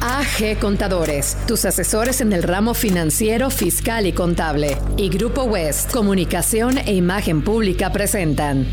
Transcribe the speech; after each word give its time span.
AG 0.00 0.58
Contadores, 0.60 1.36
tus 1.46 1.64
asesores 1.64 2.20
en 2.20 2.32
el 2.32 2.42
ramo 2.42 2.72
financiero, 2.72 3.50
fiscal 3.50 4.06
y 4.06 4.12
contable. 4.12 4.78
Y 4.96 5.08
Grupo 5.08 5.42
West, 5.42 5.90
Comunicación 5.90 6.78
e 6.78 6.94
Imagen 6.94 7.42
Pública 7.42 7.92
presentan. 7.92 8.66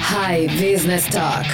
High 0.00 0.46
Business 0.48 1.08
Talk. 1.10 1.46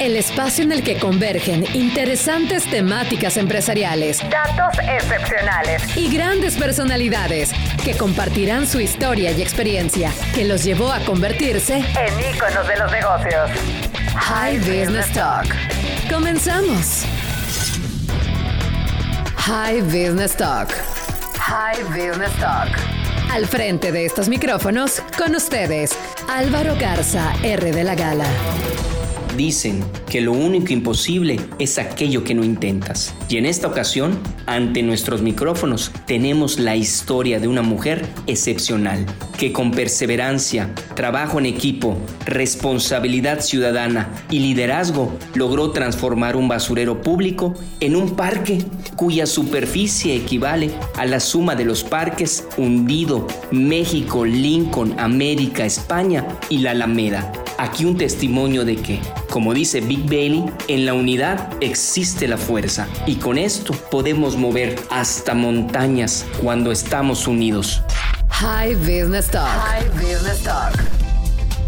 El 0.00 0.16
espacio 0.16 0.64
en 0.64 0.72
el 0.72 0.82
que 0.82 0.98
convergen 0.98 1.64
interesantes 1.72 2.64
temáticas 2.68 3.36
empresariales, 3.36 4.18
datos 4.28 4.74
excepcionales 4.86 5.96
y 5.96 6.12
grandes 6.12 6.56
personalidades 6.56 7.52
que 7.84 7.94
compartirán 7.96 8.66
su 8.66 8.80
historia 8.80 9.30
y 9.32 9.42
experiencia 9.42 10.10
que 10.34 10.44
los 10.44 10.64
llevó 10.64 10.90
a 10.90 11.00
convertirse 11.00 11.76
en 11.76 12.34
íconos 12.34 12.66
de 12.66 12.76
los 12.78 12.90
negocios. 12.90 13.50
High 14.16 14.58
Business 14.58 15.12
Talk. 15.12 15.46
Comenzamos. 16.10 17.04
High 19.36 19.82
Business 19.82 20.34
Talk. 20.34 20.70
High 21.38 21.84
Business 21.84 22.32
Talk. 22.40 22.70
Al 23.30 23.46
frente 23.46 23.92
de 23.92 24.06
estos 24.06 24.30
micrófonos, 24.30 25.02
con 25.18 25.34
ustedes, 25.34 25.90
Álvaro 26.28 26.76
Garza, 26.78 27.34
R 27.42 27.70
de 27.70 27.84
la 27.84 27.94
Gala. 27.94 28.26
Dicen 29.36 29.82
que 30.08 30.20
lo 30.20 30.32
único 30.32 30.72
imposible 30.72 31.40
es 31.58 31.78
aquello 31.78 32.22
que 32.22 32.34
no 32.34 32.44
intentas. 32.44 33.14
Y 33.28 33.36
en 33.36 33.46
esta 33.46 33.66
ocasión, 33.66 34.16
ante 34.46 34.82
nuestros 34.82 35.22
micrófonos, 35.22 35.90
tenemos 36.06 36.60
la 36.60 36.76
historia 36.76 37.40
de 37.40 37.48
una 37.48 37.62
mujer 37.62 38.06
excepcional, 38.28 39.04
que 39.36 39.52
con 39.52 39.72
perseverancia, 39.72 40.72
trabajo 40.94 41.40
en 41.40 41.46
equipo, 41.46 41.98
responsabilidad 42.26 43.40
ciudadana 43.40 44.08
y 44.30 44.38
liderazgo 44.38 45.18
logró 45.34 45.72
transformar 45.72 46.36
un 46.36 46.46
basurero 46.46 47.02
público 47.02 47.54
en 47.80 47.96
un 47.96 48.14
parque 48.14 48.58
cuya 48.94 49.26
superficie 49.26 50.14
equivale 50.14 50.70
a 50.96 51.06
la 51.06 51.18
suma 51.18 51.56
de 51.56 51.64
los 51.64 51.82
parques 51.82 52.46
Hundido, 52.56 53.26
México, 53.50 54.24
Lincoln, 54.24 54.94
América, 54.98 55.64
España 55.64 56.24
y 56.48 56.58
la 56.58 56.70
Alameda. 56.70 57.32
Aquí 57.56 57.84
un 57.84 57.96
testimonio 57.96 58.64
de 58.64 58.76
que, 58.76 59.00
como 59.30 59.54
dice 59.54 59.80
Big 59.80 60.04
Bailey, 60.04 60.44
en 60.66 60.86
la 60.86 60.94
unidad 60.94 61.50
existe 61.60 62.26
la 62.26 62.36
fuerza 62.36 62.88
y 63.06 63.16
con 63.16 63.38
esto 63.38 63.72
podemos 63.90 64.36
mover 64.36 64.76
hasta 64.90 65.34
montañas 65.34 66.26
cuando 66.42 66.72
estamos 66.72 67.28
unidos. 67.28 67.82
High 68.30 68.74
Business 68.74 69.30
Talk. 69.30 69.46
High 69.46 69.88
Business 69.90 70.42
Talk. 70.42 70.74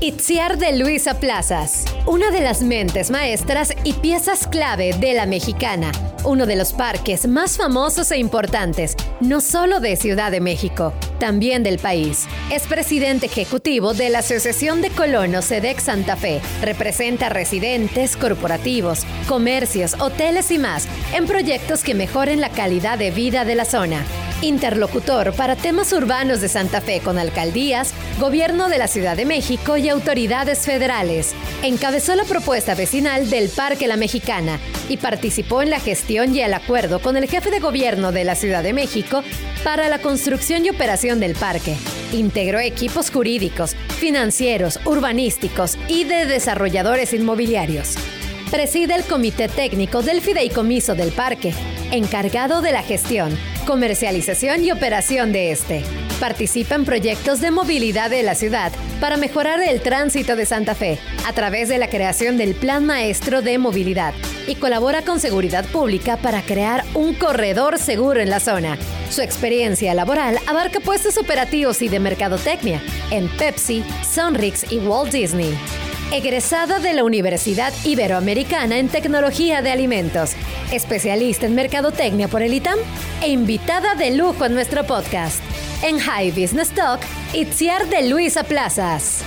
Itziar 0.01 0.59
de 0.59 0.77
Luisa 0.77 1.21
Plazas, 1.21 1.85
una 2.05 2.31
de 2.31 2.41
las 2.41 2.63
mentes 2.63 3.11
maestras 3.11 3.73
y 3.83 3.95
piezas 3.95 4.47
clave 4.47 4.93
de 4.93 5.15
la 5.15 5.25
mexicana, 5.25 5.93
uno 6.25 6.45
de 6.47 6.57
los 6.57 6.73
parques 6.73 7.27
más 7.27 7.57
famosos 7.57 8.11
e 8.11 8.19
importantes, 8.19 8.95
no 9.21 9.41
solo 9.41 9.81
de 9.81 9.97
Ciudad 9.97 10.31
de 10.31 10.41
México, 10.41 10.93
también 11.19 11.63
del 11.63 11.79
país. 11.79 12.27
Es 12.51 12.67
presidente 12.67 13.27
ejecutivo 13.27 13.95
de 13.95 14.11
la 14.11 14.21
Asociación 14.21 14.83
de 14.83 14.91
Colonos 14.91 15.47
SEDEX 15.47 15.85
Santa 15.85 16.17
Fe. 16.17 16.41
Representa 16.63 17.29
residentes, 17.29 18.17
corporativos, 18.17 19.05
comercios, 19.29 19.95
hoteles 19.99 20.51
y 20.51 20.59
más 20.59 20.87
en 21.15 21.27
proyectos 21.27 21.83
que 21.83 21.95
mejoren 21.95 22.41
la 22.41 22.51
calidad 22.51 22.99
de 22.99 23.11
vida 23.11 23.45
de 23.45 23.55
la 23.55 23.65
zona. 23.65 24.05
Interlocutor 24.43 25.33
para 25.33 25.57
temas 25.57 25.93
urbanos 25.95 26.43
de 26.43 26.49
Santa 26.49 26.83
Fe 26.83 27.01
con 27.01 27.19
alcaldías, 27.19 27.95
gobierno 28.21 28.69
de 28.69 28.77
la 28.79 28.87
Ciudad 28.87 29.17
de 29.17 29.25
México 29.25 29.79
y 29.79 29.89
autoridades 29.89 30.67
federales. 30.67 31.35
Encabezó 31.67 32.15
la 32.15 32.23
propuesta 32.23 32.77
vecinal 32.77 33.29
del 33.29 33.49
Parque 33.49 33.89
La 33.89 33.97
Mexicana 33.97 34.61
y 34.89 34.99
participó 34.99 35.63
en 35.63 35.71
la 35.71 35.81
gestión 35.81 36.33
y 36.33 36.41
el 36.41 36.55
acuerdo 36.55 37.01
con 37.01 37.17
el 37.17 37.29
jefe 37.29 37.51
de 37.51 37.59
gobierno 37.59 38.13
de 38.13 38.23
la 38.23 38.37
Ciudad 38.37 38.63
de 38.63 38.73
México 38.73 39.25
para 39.65 39.89
la 39.89 39.99
construcción 39.99 40.65
y 40.65 40.71
operación 40.71 41.19
del 41.19 41.35
parque. 41.35 41.77
Integró 42.13 42.61
equipos 42.61 43.11
jurídicos, 43.11 43.75
financieros, 43.99 44.79
urbanísticos 44.85 45.77
y 45.89 46.05
de 46.05 46.27
desarrolladores 46.27 47.13
inmobiliarios. 47.13 47.97
Preside 48.53 48.95
el 48.95 49.03
comité 49.03 49.49
técnico 49.49 50.03
del 50.03 50.21
fideicomiso 50.21 50.95
del 50.95 51.11
parque, 51.11 51.53
encargado 51.91 52.63
de 52.63 52.71
la 52.71 52.85
gestión, 52.85 53.37
comercialización 53.67 54.65
y 54.65 54.71
operación 54.71 55.33
de 55.33 55.51
este. 55.51 56.06
Participa 56.21 56.75
en 56.75 56.87
proyectos 56.87 57.41
de 57.41 57.51
movilidad 57.51 58.09
de 58.09 58.23
la 58.23 58.35
ciudad 58.35 58.73
para 59.01 59.19
mejorar 59.19 59.61
el 59.63 59.81
tránsito 59.81 60.35
de 60.35 60.47
Santa 60.47 60.75
Fe 60.75 60.99
a 61.27 61.33
través 61.33 61.69
de 61.69 61.77
la 61.77 61.89
creación 61.89 62.39
del 62.39 62.55
Plan 62.55 62.87
Maestro 62.87 63.43
de 63.43 63.59
Movilidad 63.59 64.15
y 64.47 64.55
colabora 64.55 65.03
con 65.03 65.21
Seguridad 65.21 65.67
Pública 65.67 66.17
para 66.17 66.41
crear 66.41 66.85
un 66.95 67.13
corredor 67.15 67.79
seguro 67.79 68.21
en 68.21 68.31
la 68.31 68.41
zona. 68.41 68.79
Su 69.11 69.21
experiencia 69.21 69.93
laboral 69.93 70.39
abarca 70.47 70.81
puestos 70.81 71.19
operativos 71.19 71.83
y 71.83 71.89
de 71.89 72.01
mercadotecnia 72.01 72.81
en 73.11 73.29
Pepsi, 73.29 73.85
Sonrix 74.03 74.73
y 74.73 74.79
Walt 74.79 75.13
Disney 75.13 75.57
egresada 76.13 76.79
de 76.79 76.95
la 76.95 77.05
Universidad 77.05 77.73
Iberoamericana 77.85 78.79
en 78.79 78.89
Tecnología 78.89 79.63
de 79.63 79.73
Alimentos, 79.73 80.33
especialista 80.73 81.47
en 81.47 81.55
Mercadotecnia 81.55 82.29
por 82.29 82.43
el 82.43 82.55
ITAM 82.55 82.79
e 83.23 83.29
invitada 83.29 83.95
de 83.95 84.13
lujo 84.13 84.45
en 84.45 84.55
nuestro 84.55 84.85
podcast. 84.87 85.46
En 85.83 85.99
High 86.01 86.33
Business 86.33 86.71
Talk, 86.71 87.01
Itziar 87.35 87.87
de 87.89 88.09
Luisa 88.09 88.43
Plazas. 88.43 89.23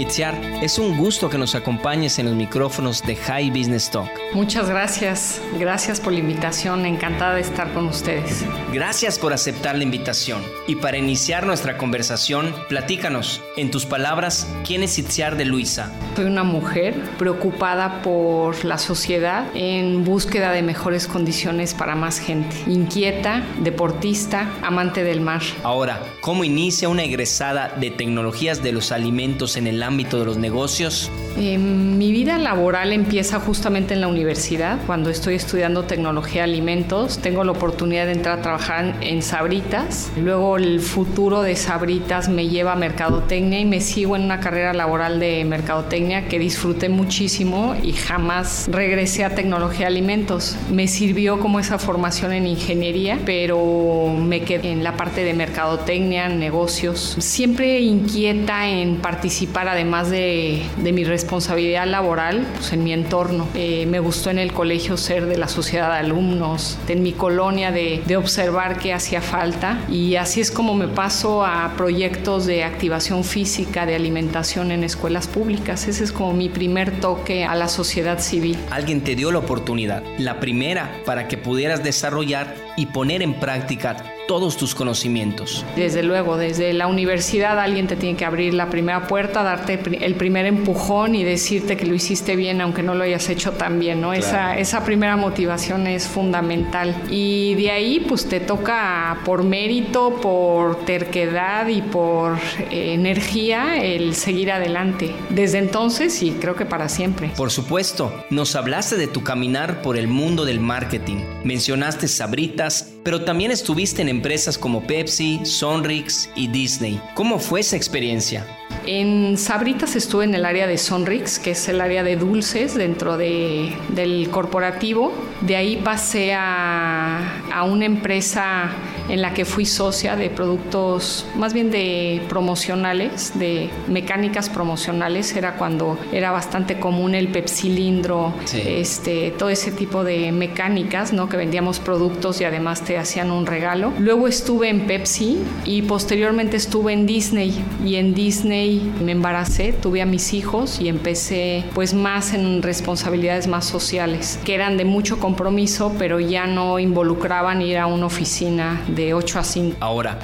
Itziar, 0.00 0.40
es 0.60 0.80
un 0.80 0.96
gusto 0.96 1.30
que 1.30 1.38
nos 1.38 1.54
acompañes 1.54 2.18
en 2.18 2.26
los 2.26 2.34
micrófonos 2.34 3.00
de 3.02 3.14
High 3.14 3.50
Business 3.50 3.90
Talk. 3.90 4.10
Muchas 4.32 4.68
gracias, 4.68 5.40
gracias 5.60 6.00
por 6.00 6.12
la 6.12 6.18
invitación, 6.18 6.84
encantada 6.84 7.34
de 7.34 7.42
estar 7.42 7.72
con 7.72 7.86
ustedes. 7.86 8.44
Gracias 8.72 9.20
por 9.20 9.32
aceptar 9.32 9.76
la 9.76 9.84
invitación. 9.84 10.42
Y 10.66 10.76
para 10.76 10.98
iniciar 10.98 11.46
nuestra 11.46 11.78
conversación, 11.78 12.52
platícanos, 12.68 13.40
en 13.56 13.70
tus 13.70 13.86
palabras, 13.86 14.48
¿quién 14.66 14.82
es 14.82 14.98
Itziar 14.98 15.36
de 15.36 15.44
Luisa? 15.44 15.92
Soy 16.16 16.24
una 16.24 16.42
mujer 16.42 17.00
preocupada 17.16 18.02
por 18.02 18.64
la 18.64 18.78
sociedad 18.78 19.46
en 19.54 20.02
búsqueda 20.02 20.50
de 20.50 20.62
mejores 20.62 21.06
condiciones 21.06 21.72
para 21.72 21.94
más 21.94 22.18
gente. 22.18 22.56
Inquieta, 22.66 23.44
deportista, 23.60 24.50
amante 24.62 25.04
del 25.04 25.20
mar. 25.20 25.42
Ahora, 25.62 26.00
¿cómo 26.20 26.42
inicia 26.42 26.88
una 26.88 27.04
egresada 27.04 27.68
de 27.78 27.92
tecnologías 27.92 28.60
de 28.60 28.72
los 28.72 28.90
alimentos 28.90 29.56
en 29.56 29.68
el 29.68 29.83
ámbito 29.84 30.18
de 30.18 30.24
los 30.24 30.36
negocios? 30.36 31.10
Eh, 31.36 31.58
mi 31.58 32.12
vida 32.12 32.38
laboral 32.38 32.92
empieza 32.92 33.40
justamente 33.40 33.94
en 33.94 34.00
la 34.00 34.06
universidad, 34.06 34.78
cuando 34.86 35.10
estoy 35.10 35.34
estudiando 35.34 35.82
tecnología 35.82 36.42
de 36.42 36.52
alimentos. 36.52 37.18
Tengo 37.18 37.42
la 37.42 37.52
oportunidad 37.52 38.06
de 38.06 38.12
entrar 38.12 38.38
a 38.38 38.42
trabajar 38.42 38.94
en 39.00 39.20
Sabritas. 39.22 40.12
Luego 40.16 40.56
el 40.56 40.80
futuro 40.80 41.42
de 41.42 41.56
Sabritas 41.56 42.28
me 42.28 42.48
lleva 42.48 42.72
a 42.72 42.76
mercadotecnia 42.76 43.58
y 43.58 43.64
me 43.64 43.80
sigo 43.80 44.14
en 44.14 44.22
una 44.22 44.38
carrera 44.38 44.72
laboral 44.74 45.18
de 45.18 45.44
mercadotecnia 45.44 46.28
que 46.28 46.38
disfruté 46.38 46.88
muchísimo 46.88 47.74
y 47.82 47.92
jamás 47.92 48.68
regresé 48.70 49.24
a 49.24 49.34
tecnología 49.34 49.80
de 49.80 49.86
alimentos. 49.86 50.56
Me 50.70 50.86
sirvió 50.86 51.40
como 51.40 51.58
esa 51.58 51.78
formación 51.78 52.32
en 52.32 52.46
ingeniería, 52.46 53.18
pero 53.26 54.14
me 54.16 54.42
quedé 54.42 54.70
en 54.70 54.84
la 54.84 54.96
parte 54.96 55.24
de 55.24 55.34
mercadotecnia, 55.34 56.28
negocios. 56.28 57.16
Siempre 57.18 57.80
inquieta 57.80 58.68
en 58.68 58.96
participar 58.96 59.68
además 59.74 60.10
de, 60.10 60.62
mi 60.78 61.04
responsabilidad 61.04 61.86
laboral 61.86 62.46
pues, 62.54 62.72
en 62.72 62.84
mi 62.84 62.92
entorno. 62.92 63.48
Eh, 63.54 63.86
me 63.86 64.00
gustó 64.00 64.30
en 64.30 64.38
el 64.38 64.52
colegio 64.52 64.96
ser 64.96 65.26
de 65.26 65.36
la 65.36 65.48
sociedad 65.48 65.90
de 65.92 65.98
alumnos, 65.98 66.78
en 66.88 67.02
mi 67.02 67.12
colonia 67.12 67.70
de, 67.70 68.02
de 68.06 68.16
observar 68.16 68.78
qué 68.78 68.92
hacía 68.92 69.20
falta 69.20 69.78
y 69.90 70.16
así 70.16 70.40
es 70.40 70.50
como 70.50 70.74
me 70.74 70.88
paso 70.88 71.44
a 71.44 71.72
proyectos 71.76 72.46
de 72.46 72.64
activación 72.64 73.24
física, 73.24 73.86
de 73.86 73.94
alimentación 73.94 74.70
en 74.70 74.84
escuelas 74.84 75.26
públicas. 75.26 75.88
Ese 75.88 76.04
es 76.04 76.12
como 76.12 76.32
mi 76.32 76.48
primer 76.48 77.00
toque 77.00 77.44
a 77.44 77.54
la 77.54 77.68
sociedad 77.68 78.20
civil. 78.20 78.56
Alguien 78.70 79.02
te 79.02 79.16
dio 79.16 79.32
la 79.32 79.38
oportunidad, 79.38 80.02
la 80.18 80.40
primera, 80.40 80.90
para 81.04 81.28
que 81.28 81.36
pudieras 81.36 81.82
desarrollar 81.82 82.54
y 82.76 82.86
poner 82.86 83.22
en 83.22 83.34
práctica 83.34 83.96
todos 84.26 84.56
tus 84.56 84.74
conocimientos. 84.74 85.64
Desde 85.76 86.02
luego, 86.02 86.36
desde 86.36 86.72
la 86.72 86.86
universidad 86.86 87.58
alguien 87.58 87.86
te 87.86 87.96
tiene 87.96 88.16
que 88.16 88.24
abrir 88.24 88.54
la 88.54 88.70
primera 88.70 89.06
puerta, 89.06 89.42
darte 89.42 89.80
el 90.04 90.14
primer 90.14 90.46
empujón 90.46 91.14
y 91.14 91.24
decirte 91.24 91.76
que 91.76 91.86
lo 91.86 91.94
hiciste 91.94 92.36
bien 92.36 92.60
aunque 92.60 92.82
no 92.82 92.94
lo 92.94 93.04
hayas 93.04 93.28
hecho 93.28 93.52
tan 93.52 93.78
bien, 93.78 94.00
¿no? 94.00 94.12
Esa, 94.12 94.58
esa 94.58 94.84
primera 94.84 95.16
motivación 95.16 95.86
es 95.86 96.06
fundamental. 96.06 96.94
Y 97.10 97.54
de 97.54 97.70
ahí 97.70 98.00
pues 98.00 98.28
te 98.28 98.40
toca 98.40 99.18
por 99.24 99.44
mérito, 99.44 100.20
por 100.20 100.84
terquedad 100.84 101.68
y 101.68 101.82
por 101.82 102.38
eh, 102.70 102.94
energía 102.94 103.82
el 103.82 104.14
seguir 104.14 104.52
adelante. 104.52 105.14
Desde 105.30 105.58
entonces 105.58 106.22
y 106.22 106.32
creo 106.32 106.56
que 106.56 106.66
para 106.66 106.88
siempre. 106.88 107.30
Por 107.36 107.50
supuesto, 107.50 108.12
nos 108.30 108.56
hablaste 108.56 108.96
de 108.96 109.06
tu 109.06 109.22
caminar 109.22 109.82
por 109.82 109.96
el 109.96 110.08
mundo 110.08 110.44
del 110.44 110.60
marketing. 110.60 111.18
Mencionaste 111.44 112.08
Sabritas 112.08 112.93
pero 113.04 113.22
también 113.22 113.50
estuviste 113.50 114.02
en 114.02 114.08
empresas 114.08 114.58
como 114.58 114.82
Pepsi, 114.82 115.40
Sonrix 115.44 116.30
y 116.34 116.48
Disney. 116.48 117.00
¿Cómo 117.14 117.38
fue 117.38 117.60
esa 117.60 117.76
experiencia? 117.76 118.44
En 118.86 119.38
Sabritas 119.38 119.94
estuve 119.94 120.24
en 120.24 120.34
el 120.34 120.44
área 120.44 120.66
de 120.66 120.76
Sonrix, 120.76 121.38
que 121.38 121.52
es 121.52 121.68
el 121.68 121.80
área 121.80 122.02
de 122.02 122.16
dulces 122.16 122.74
dentro 122.74 123.16
del 123.16 124.28
corporativo. 124.30 125.12
De 125.42 125.56
ahí 125.56 125.76
pasé 125.76 126.34
a, 126.34 127.42
a 127.52 127.62
una 127.64 127.84
empresa 127.84 128.70
en 129.08 129.22
la 129.22 129.34
que 129.34 129.44
fui 129.44 129.66
socia 129.66 130.16
de 130.16 130.30
productos, 130.30 131.26
más 131.36 131.52
bien 131.52 131.70
de 131.70 132.22
promocionales, 132.28 133.38
de 133.38 133.70
mecánicas 133.88 134.48
promocionales. 134.48 135.34
Era 135.36 135.56
cuando 135.56 135.98
era 136.12 136.30
bastante 136.30 136.78
común 136.78 137.14
el 137.14 137.28
pepsilindro, 137.28 138.34
este, 138.54 139.32
todo 139.32 139.50
ese 139.50 139.70
tipo 139.72 140.04
de 140.04 140.32
mecánicas, 140.32 141.12
¿no? 141.12 141.28
Que 141.28 141.36
vendíamos 141.36 141.80
productos 141.80 142.40
y 142.40 142.44
además 142.44 142.82
te 142.82 142.98
hacían 142.98 143.30
un 143.30 143.46
regalo. 143.46 143.92
Luego 143.98 144.28
estuve 144.28 144.68
en 144.68 144.86
Pepsi 144.86 145.38
y 145.64 145.82
posteriormente 145.82 146.56
estuve 146.56 146.92
en 146.92 147.06
Disney. 147.06 147.54
Y 147.84 147.96
en 147.96 148.14
Disney 148.14 148.92
me 149.02 149.12
embaracé, 149.12 149.72
tuve 149.72 150.02
a 150.02 150.06
mis 150.06 150.32
hijos 150.34 150.80
y 150.80 150.88
empecé 150.88 151.64
pues 151.74 151.94
más 151.94 152.34
en 152.34 152.62
responsabilidades 152.62 153.46
más 153.46 153.64
sociales, 153.64 154.38
que 154.44 154.54
eran 154.54 154.76
de 154.76 154.84
mucho 154.84 155.18
compromiso, 155.18 155.92
pero 155.98 156.20
ya 156.20 156.46
no 156.46 156.78
involucraban 156.78 157.62
ir 157.62 157.78
a 157.78 157.86
una 157.86 158.06
oficina 158.06 158.82
de 158.94 159.14
8 159.14 159.38
a 159.38 159.44
5. 159.44 159.76
Ahora, 159.80 160.18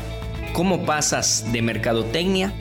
¿cómo 0.53 0.85
pasas 0.85 1.53
de 1.53 1.63
mercadotecnia 1.63 2.53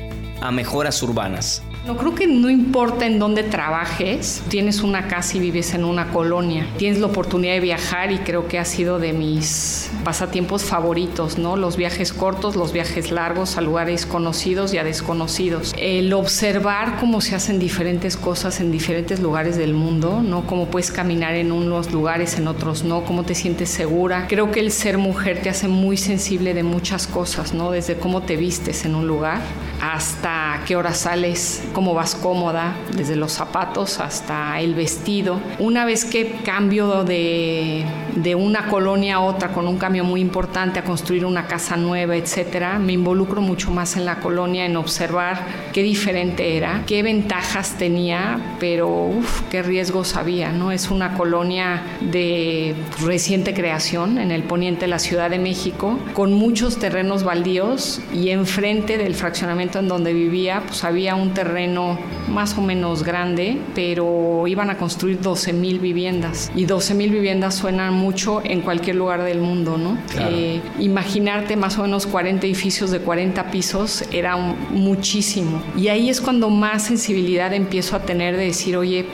a 0.41 0.51
mejoras 0.51 1.01
urbanas? 1.03 1.61
No 1.85 1.95
creo 1.95 2.13
que 2.13 2.27
no 2.27 2.49
importa 2.49 3.05
en 3.05 3.19
dónde 3.19 3.41
trabajes, 3.41 4.43
tienes 4.49 4.81
una 4.81 5.07
casa 5.07 5.37
y 5.37 5.39
vives 5.39 5.73
en 5.73 5.85
una 5.85 6.11
colonia, 6.11 6.67
tienes 6.77 6.99
la 6.99 7.07
oportunidad 7.07 7.53
de 7.53 7.61
viajar 7.61 8.11
y 8.11 8.17
creo 8.19 8.47
que 8.47 8.59
ha 8.59 8.65
sido 8.65 8.99
de 8.99 9.13
mis 9.13 9.89
pasatiempos 10.03 10.63
favoritos, 10.65 11.37
¿no? 11.37 11.55
Los 11.55 11.77
viajes 11.77 12.11
cortos, 12.11 12.57
los 12.57 12.73
viajes 12.73 13.11
largos 13.11 13.57
a 13.57 13.61
lugares 13.61 14.05
conocidos 14.05 14.73
y 14.73 14.77
a 14.77 14.83
desconocidos. 14.83 15.73
El 15.77 16.11
observar 16.13 16.97
cómo 16.99 17.21
se 17.21 17.35
hacen 17.35 17.59
diferentes 17.59 18.17
cosas 18.17 18.59
en 18.59 18.71
diferentes 18.71 19.21
lugares 19.21 19.55
del 19.55 19.73
mundo, 19.73 20.21
¿no? 20.21 20.45
Cómo 20.45 20.67
puedes 20.67 20.91
caminar 20.91 21.35
en 21.35 21.51
unos 21.51 21.93
lugares, 21.93 22.37
en 22.37 22.49
otros 22.49 22.83
no, 22.83 23.05
cómo 23.05 23.23
te 23.23 23.35
sientes 23.35 23.69
segura. 23.69 24.25
Creo 24.27 24.51
que 24.51 24.59
el 24.59 24.71
ser 24.71 24.97
mujer 24.97 25.41
te 25.41 25.49
hace 25.49 25.69
muy 25.69 25.95
sensible 25.95 26.53
de 26.53 26.63
muchas 26.63 27.07
cosas, 27.07 27.53
¿no? 27.53 27.71
Desde 27.71 27.95
cómo 27.95 28.21
te 28.21 28.35
vistes 28.35 28.83
en 28.83 28.95
un 28.95 29.07
lugar 29.07 29.39
hasta 29.81 30.61
qué 30.67 30.75
hora 30.75 30.93
sales 30.93 31.61
cómo 31.73 31.93
vas 31.93 32.15
cómoda, 32.15 32.75
desde 32.95 33.15
los 33.15 33.31
zapatos 33.31 33.99
hasta 33.99 34.59
el 34.59 34.75
vestido. 34.75 35.39
Una 35.59 35.85
vez 35.85 36.05
que 36.05 36.31
cambio 36.43 37.03
de, 37.03 37.85
de 38.15 38.35
una 38.35 38.67
colonia 38.67 39.15
a 39.15 39.19
otra 39.21 39.49
con 39.49 39.67
un 39.67 39.77
cambio 39.77 40.03
muy 40.03 40.21
importante 40.21 40.79
a 40.79 40.83
construir 40.83 41.25
una 41.25 41.47
casa 41.47 41.77
nueva, 41.77 42.15
etcétera, 42.15 42.79
me 42.79 42.93
involucro 42.93 43.41
mucho 43.41 43.71
más 43.71 43.95
en 43.95 44.05
la 44.05 44.19
colonia, 44.19 44.65
en 44.65 44.77
observar 44.77 45.45
qué 45.73 45.83
diferente 45.83 46.57
era, 46.57 46.83
qué 46.85 47.03
ventajas 47.03 47.77
tenía, 47.77 48.55
pero 48.59 49.11
qué 49.51 49.61
riesgos 49.61 50.15
había, 50.15 50.51
¿no? 50.51 50.71
Es 50.71 50.89
una 50.89 51.13
colonia 51.13 51.83
de 52.01 52.75
reciente 53.01 53.53
creación 53.53 54.17
en 54.17 54.31
el 54.31 54.43
poniente 54.43 54.81
de 54.81 54.87
la 54.87 54.99
Ciudad 54.99 55.29
de 55.29 55.39
México, 55.39 55.99
con 56.13 56.33
muchos 56.33 56.77
terrenos 56.79 57.23
baldíos 57.23 58.01
y 58.13 58.29
enfrente 58.29 58.97
del 58.97 59.15
fraccionamiento 59.15 59.79
en 59.79 59.87
donde 59.87 60.13
vivía, 60.13 60.63
pues 60.65 60.83
había 60.83 61.15
un 61.15 61.33
terreno 61.33 61.58
más 61.67 62.57
o 62.57 62.61
menos 62.61 63.03
grande, 63.03 63.59
pero 63.75 64.47
iban 64.47 64.69
a 64.69 64.77
construir 64.77 65.19
12 65.19 65.53
mil 65.53 65.79
viviendas. 65.79 66.51
Y 66.55 66.65
12 66.65 66.93
mil 66.93 67.11
viviendas 67.11 67.55
suenan 67.55 67.93
mucho 67.93 68.41
en 68.43 68.61
cualquier 68.61 68.95
lugar 68.95 69.23
del 69.23 69.39
mundo, 69.39 69.77
¿no? 69.77 69.97
Eh, 70.19 70.61
imaginarte 70.79 71.55
más 71.55 71.77
o 71.77 71.83
menos 71.83 72.05
40 72.05 72.45
edificios 72.45 72.91
de 72.91 72.99
40 72.99 73.51
pisos 73.51 74.03
era 74.11 74.35
muchísimo. 74.37 75.61
Y 75.75 75.87
ahí 75.87 76.09
es 76.09 76.21
cuando 76.21 76.49
más 76.49 76.83
sensibilidad 76.83 77.53
empiezo 77.53 77.95
a 77.95 77.99
tener 77.99 78.37
de 78.37 78.45
decir, 78.45 78.77
oye, 78.77 79.05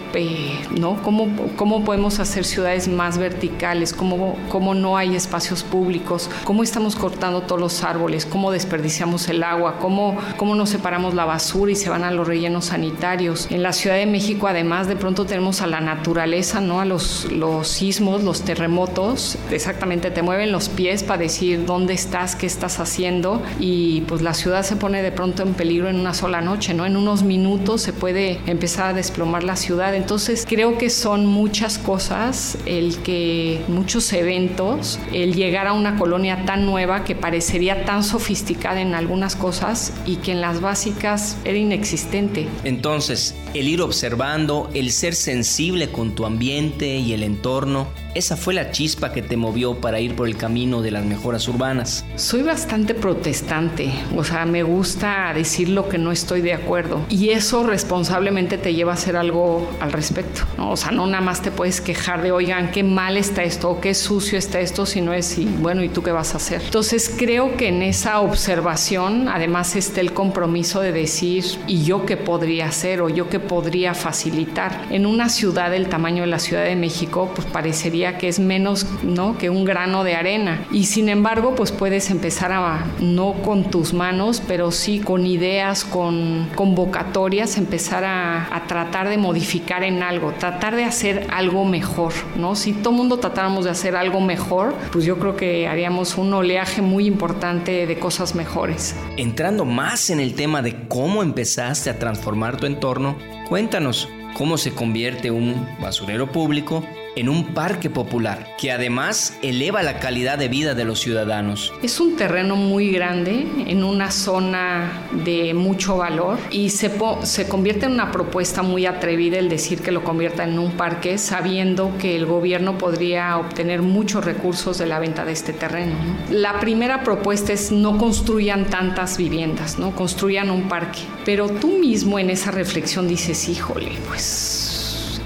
¿no? 0.79 1.01
¿Cómo, 1.03 1.27
¿Cómo 1.55 1.83
podemos 1.83 2.19
hacer 2.19 2.45
ciudades 2.45 2.87
más 2.87 3.17
verticales? 3.17 3.93
¿Cómo, 3.93 4.37
¿Cómo 4.49 4.73
no 4.73 4.97
hay 4.97 5.15
espacios 5.15 5.63
públicos? 5.63 6.29
¿Cómo 6.43 6.63
estamos 6.63 6.95
cortando 6.95 7.41
todos 7.41 7.61
los 7.61 7.83
árboles? 7.83 8.25
¿Cómo 8.25 8.51
desperdiciamos 8.51 9.27
el 9.29 9.43
agua? 9.43 9.77
¿Cómo, 9.79 10.17
cómo 10.37 10.55
nos 10.55 10.69
separamos 10.69 11.13
la 11.13 11.25
basura 11.25 11.71
y 11.71 11.75
se 11.75 11.89
van 11.89 12.03
a 12.03 12.11
los 12.11 12.27
rellenos 12.35 12.65
sanitarios. 12.65 13.47
En 13.49 13.63
la 13.63 13.71
Ciudad 13.71 13.95
de 13.95 14.05
México, 14.05 14.47
además, 14.47 14.87
de 14.87 14.97
pronto 14.97 15.25
tenemos 15.25 15.61
a 15.61 15.67
la 15.67 15.79
naturaleza, 15.79 16.59
¿no? 16.59 16.81
A 16.81 16.85
los, 16.85 17.31
los 17.31 17.69
sismos, 17.69 18.23
los 18.23 18.41
terremotos. 18.41 19.37
Exactamente, 19.51 20.11
te 20.11 20.21
mueven 20.21 20.51
los 20.51 20.67
pies 20.67 21.03
para 21.03 21.19
decir 21.19 21.65
dónde 21.65 21.93
estás, 21.93 22.35
qué 22.35 22.45
estás 22.45 22.79
haciendo. 22.81 23.41
Y 23.59 24.01
pues 24.01 24.21
la 24.21 24.33
ciudad 24.33 24.63
se 24.63 24.75
pone 24.75 25.01
de 25.01 25.13
pronto 25.13 25.43
en 25.43 25.53
peligro 25.53 25.89
en 25.89 25.97
una 25.97 26.13
sola 26.13 26.41
noche, 26.41 26.73
¿no? 26.73 26.85
En 26.85 26.97
unos 26.97 27.23
minutos 27.23 27.81
se 27.81 27.93
puede 27.93 28.39
empezar 28.47 28.87
a 28.87 28.93
desplomar 28.93 29.43
la 29.43 29.55
ciudad. 29.55 29.95
Entonces, 29.95 30.45
creo 30.47 30.77
que 30.77 30.89
son 30.89 31.25
muchas 31.25 31.77
cosas, 31.77 32.57
el 32.65 32.97
que 32.97 33.61
muchos 33.69 34.11
eventos, 34.11 34.99
el 35.13 35.35
llegar 35.35 35.67
a 35.67 35.73
una 35.73 35.97
colonia 35.97 36.43
tan 36.45 36.65
nueva 36.65 37.05
que 37.05 37.15
parecería 37.15 37.85
tan 37.85 38.03
sofisticada 38.03 38.81
en 38.81 38.93
algunas 38.93 39.37
cosas 39.37 39.93
y 40.05 40.17
que 40.17 40.33
en 40.33 40.41
las 40.41 40.59
básicas 40.59 41.37
era 41.45 41.57
inexistente 41.57 42.24
entonces, 42.63 43.35
el 43.53 43.67
ir 43.67 43.81
observando, 43.81 44.69
el 44.73 44.91
ser 44.91 45.15
sensible 45.15 45.89
con 45.89 46.15
tu 46.15 46.25
ambiente 46.25 46.97
y 46.97 47.13
el 47.13 47.23
entorno, 47.23 47.87
esa 48.15 48.37
fue 48.37 48.53
la 48.53 48.71
chispa 48.71 49.11
que 49.11 49.21
te 49.21 49.35
movió 49.35 49.75
para 49.75 49.99
ir 49.99 50.15
por 50.15 50.27
el 50.27 50.37
camino 50.37 50.81
de 50.81 50.91
las 50.91 51.05
mejoras 51.05 51.47
urbanas. 51.49 52.05
Soy 52.15 52.43
bastante 52.43 52.93
protestante, 52.93 53.91
o 54.15 54.23
sea, 54.23 54.45
me 54.45 54.63
gusta 54.63 55.33
decir 55.33 55.67
lo 55.67 55.89
que 55.89 55.97
no 55.97 56.13
estoy 56.13 56.41
de 56.41 56.53
acuerdo 56.53 57.01
y 57.09 57.29
eso 57.29 57.63
responsablemente 57.63 58.57
te 58.57 58.73
lleva 58.73 58.91
a 58.91 58.95
hacer 58.95 59.17
algo 59.17 59.69
al 59.81 59.91
respecto, 59.91 60.41
¿no? 60.57 60.71
O 60.71 60.77
sea, 60.77 60.91
no 60.91 61.05
nada 61.07 61.21
más 61.21 61.41
te 61.41 61.51
puedes 61.51 61.81
quejar 61.81 62.21
de, 62.21 62.31
oigan, 62.31 62.71
qué 62.71 62.83
mal 62.83 63.17
está 63.17 63.43
esto 63.43 63.69
o 63.69 63.81
qué 63.81 63.93
sucio 63.93 64.37
está 64.37 64.61
esto, 64.61 64.85
sino 64.85 65.13
es, 65.13 65.37
y, 65.37 65.45
bueno, 65.45 65.83
¿y 65.83 65.89
tú 65.89 66.01
qué 66.01 66.11
vas 66.11 66.33
a 66.33 66.37
hacer? 66.37 66.61
Entonces 66.63 67.13
creo 67.17 67.57
que 67.57 67.67
en 67.67 67.81
esa 67.81 68.21
observación 68.21 69.27
además 69.27 69.75
está 69.75 69.99
el 69.99 70.13
compromiso 70.13 70.79
de 70.79 70.93
decir, 70.93 71.43
¿y 71.67 71.83
yo 71.83 72.05
qué 72.05 72.14
podría 72.17 72.67
hacer 72.67 73.01
o 73.01 73.09
yo 73.09 73.29
qué 73.29 73.39
podría 73.39 73.93
facilitar? 73.93 74.85
En 74.89 75.05
una 75.05 75.29
ciudad 75.29 75.71
del 75.71 75.87
tamaño 75.87 76.21
de 76.21 76.27
la 76.27 76.39
Ciudad 76.39 76.63
de 76.63 76.75
México, 76.75 77.31
pues 77.35 77.47
parecería 77.47 78.17
que 78.17 78.27
es 78.27 78.39
menos 78.39 78.85
¿no? 79.03 79.37
que 79.37 79.49
un 79.49 79.65
grano 79.65 80.03
de 80.03 80.15
arena. 80.15 80.65
Y 80.71 80.85
sin 80.85 81.09
embargo, 81.09 81.55
pues 81.55 81.71
puedes 81.71 82.09
empezar 82.09 82.51
a, 82.51 82.85
no 82.99 83.33
con 83.43 83.65
tus 83.65 83.93
manos, 83.93 84.41
pero 84.47 84.71
sí 84.71 84.99
con 84.99 85.25
ideas, 85.25 85.85
con 85.85 86.49
convocatorias, 86.55 87.57
empezar 87.57 88.03
a, 88.03 88.55
a 88.55 88.67
tratar 88.67 89.09
de 89.09 89.17
modificar 89.17 89.83
en 89.83 90.03
algo, 90.03 90.33
tratar 90.33 90.75
de 90.75 90.83
hacer 90.83 91.27
algo 91.31 91.65
mejor, 91.65 92.13
¿no? 92.37 92.55
Si 92.55 92.73
todo 92.73 92.93
mundo 92.93 93.17
tratáramos 93.17 93.65
de 93.65 93.71
hacer 93.71 93.95
algo 93.95 94.21
mejor, 94.21 94.73
pues 94.91 95.05
yo 95.05 95.17
creo 95.19 95.35
que 95.35 95.67
haríamos 95.67 96.17
un 96.17 96.33
oleaje 96.33 96.81
muy 96.81 97.05
importante 97.05 97.85
de 97.87 97.99
cosas 97.99 98.35
mejores. 98.35 98.95
Entrando 99.17 99.65
más 99.65 100.09
en 100.09 100.19
el 100.19 100.33
tema 100.33 100.61
de 100.61 100.87
cómo 100.87 101.23
empezaste 101.23 101.89
a 101.89 101.99
transformar 102.05 102.57
tu 102.57 102.67
entorno, 102.67 103.15
cuéntanos 103.49 104.07
cómo 104.37 104.59
se 104.59 104.71
convierte 104.71 105.31
un 105.31 105.67
basurero 105.81 106.31
público 106.31 106.83
en 107.15 107.29
un 107.29 107.53
parque 107.53 107.89
popular 107.89 108.55
que 108.57 108.71
además 108.71 109.37
eleva 109.41 109.83
la 109.83 109.99
calidad 109.99 110.37
de 110.37 110.47
vida 110.47 110.75
de 110.75 110.85
los 110.85 110.99
ciudadanos. 110.99 111.73
Es 111.81 111.99
un 111.99 112.15
terreno 112.15 112.55
muy 112.55 112.91
grande 112.91 113.47
en 113.67 113.83
una 113.83 114.11
zona 114.11 115.07
de 115.23 115.53
mucho 115.53 115.97
valor 115.97 116.37
y 116.51 116.69
se, 116.69 116.91
se 117.23 117.47
convierte 117.47 117.85
en 117.85 117.93
una 117.93 118.11
propuesta 118.11 118.61
muy 118.61 118.85
atrevida 118.85 119.39
el 119.39 119.49
decir 119.49 119.81
que 119.81 119.91
lo 119.91 120.03
convierta 120.03 120.43
en 120.43 120.59
un 120.59 120.71
parque 120.71 121.17
sabiendo 121.17 121.91
que 121.99 122.15
el 122.15 122.25
gobierno 122.25 122.77
podría 122.77 123.37
obtener 123.37 123.81
muchos 123.81 124.25
recursos 124.25 124.77
de 124.77 124.85
la 124.85 124.99
venta 124.99 125.25
de 125.25 125.31
este 125.31 125.53
terreno. 125.53 125.95
La 126.29 126.59
primera 126.59 127.03
propuesta 127.03 127.53
es 127.53 127.71
no 127.71 127.97
construyan 127.97 128.65
tantas 128.65 129.17
viviendas, 129.17 129.79
no 129.79 129.95
construyan 129.95 130.49
un 130.49 130.67
parque, 130.67 130.99
pero 131.23 131.49
tú 131.49 131.79
mismo 131.79 132.19
en 132.19 132.29
esa 132.29 132.51
reflexión 132.51 133.07
dices, 133.07 133.47
híjole, 133.49 133.91
pues 134.07 134.74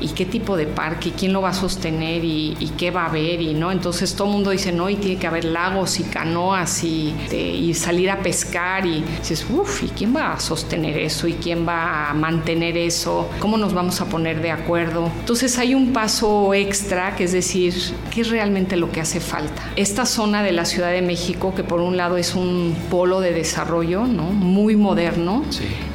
y 0.01 0.09
qué 0.09 0.25
tipo 0.25 0.57
de 0.57 0.65
parque, 0.65 1.11
quién 1.17 1.33
lo 1.33 1.41
va 1.41 1.49
a 1.49 1.53
sostener 1.53 2.23
y, 2.23 2.55
qué 2.77 2.91
va 2.91 3.03
a 3.03 3.05
haber 3.07 3.41
y 3.41 3.53
no. 3.53 3.71
Entonces 3.71 4.15
todo 4.15 4.27
el 4.27 4.33
mundo 4.33 4.51
dice, 4.51 4.71
no, 4.71 4.89
y 4.89 4.95
tiene 4.95 5.19
que 5.19 5.27
haber 5.27 5.45
lagos 5.45 5.99
y 5.99 6.03
canoas 6.03 6.83
y, 6.83 7.13
y 7.31 7.73
salir 7.73 8.09
a 8.09 8.19
pescar 8.19 8.85
y 8.85 9.03
dices, 9.19 9.45
uff, 9.49 9.83
¿y 9.83 9.87
quién 9.87 10.15
va 10.15 10.33
a 10.33 10.39
sostener 10.39 10.97
eso? 10.97 11.27
¿Y 11.27 11.33
quién 11.33 11.67
va 11.67 12.09
a 12.09 12.13
mantener 12.13 12.77
eso? 12.77 13.29
¿Cómo 13.39 13.57
nos 13.57 13.73
vamos 13.73 14.01
a 14.01 14.05
poner 14.05 14.41
de 14.41 14.51
acuerdo? 14.51 15.11
Entonces 15.19 15.57
hay 15.57 15.75
un 15.75 15.91
paso 15.93 16.53
extra 16.53 17.15
que 17.15 17.25
es 17.25 17.31
decir, 17.31 17.73
¿qué 18.11 18.21
es 18.21 18.29
realmente 18.29 18.77
lo 18.77 18.91
que 18.91 19.01
hace 19.01 19.19
falta? 19.19 19.61
Esta 19.75 20.05
zona 20.05 20.43
de 20.43 20.51
la 20.51 20.65
Ciudad 20.65 20.91
de 20.91 21.01
México, 21.01 21.53
que 21.55 21.63
por 21.63 21.81
un 21.81 21.97
lado 21.97 22.17
es 22.17 22.35
un 22.35 22.75
polo 22.89 23.19
de 23.19 23.33
desarrollo, 23.33 24.05
¿no? 24.05 24.23
Muy 24.23 24.75
moderno, 24.75 25.43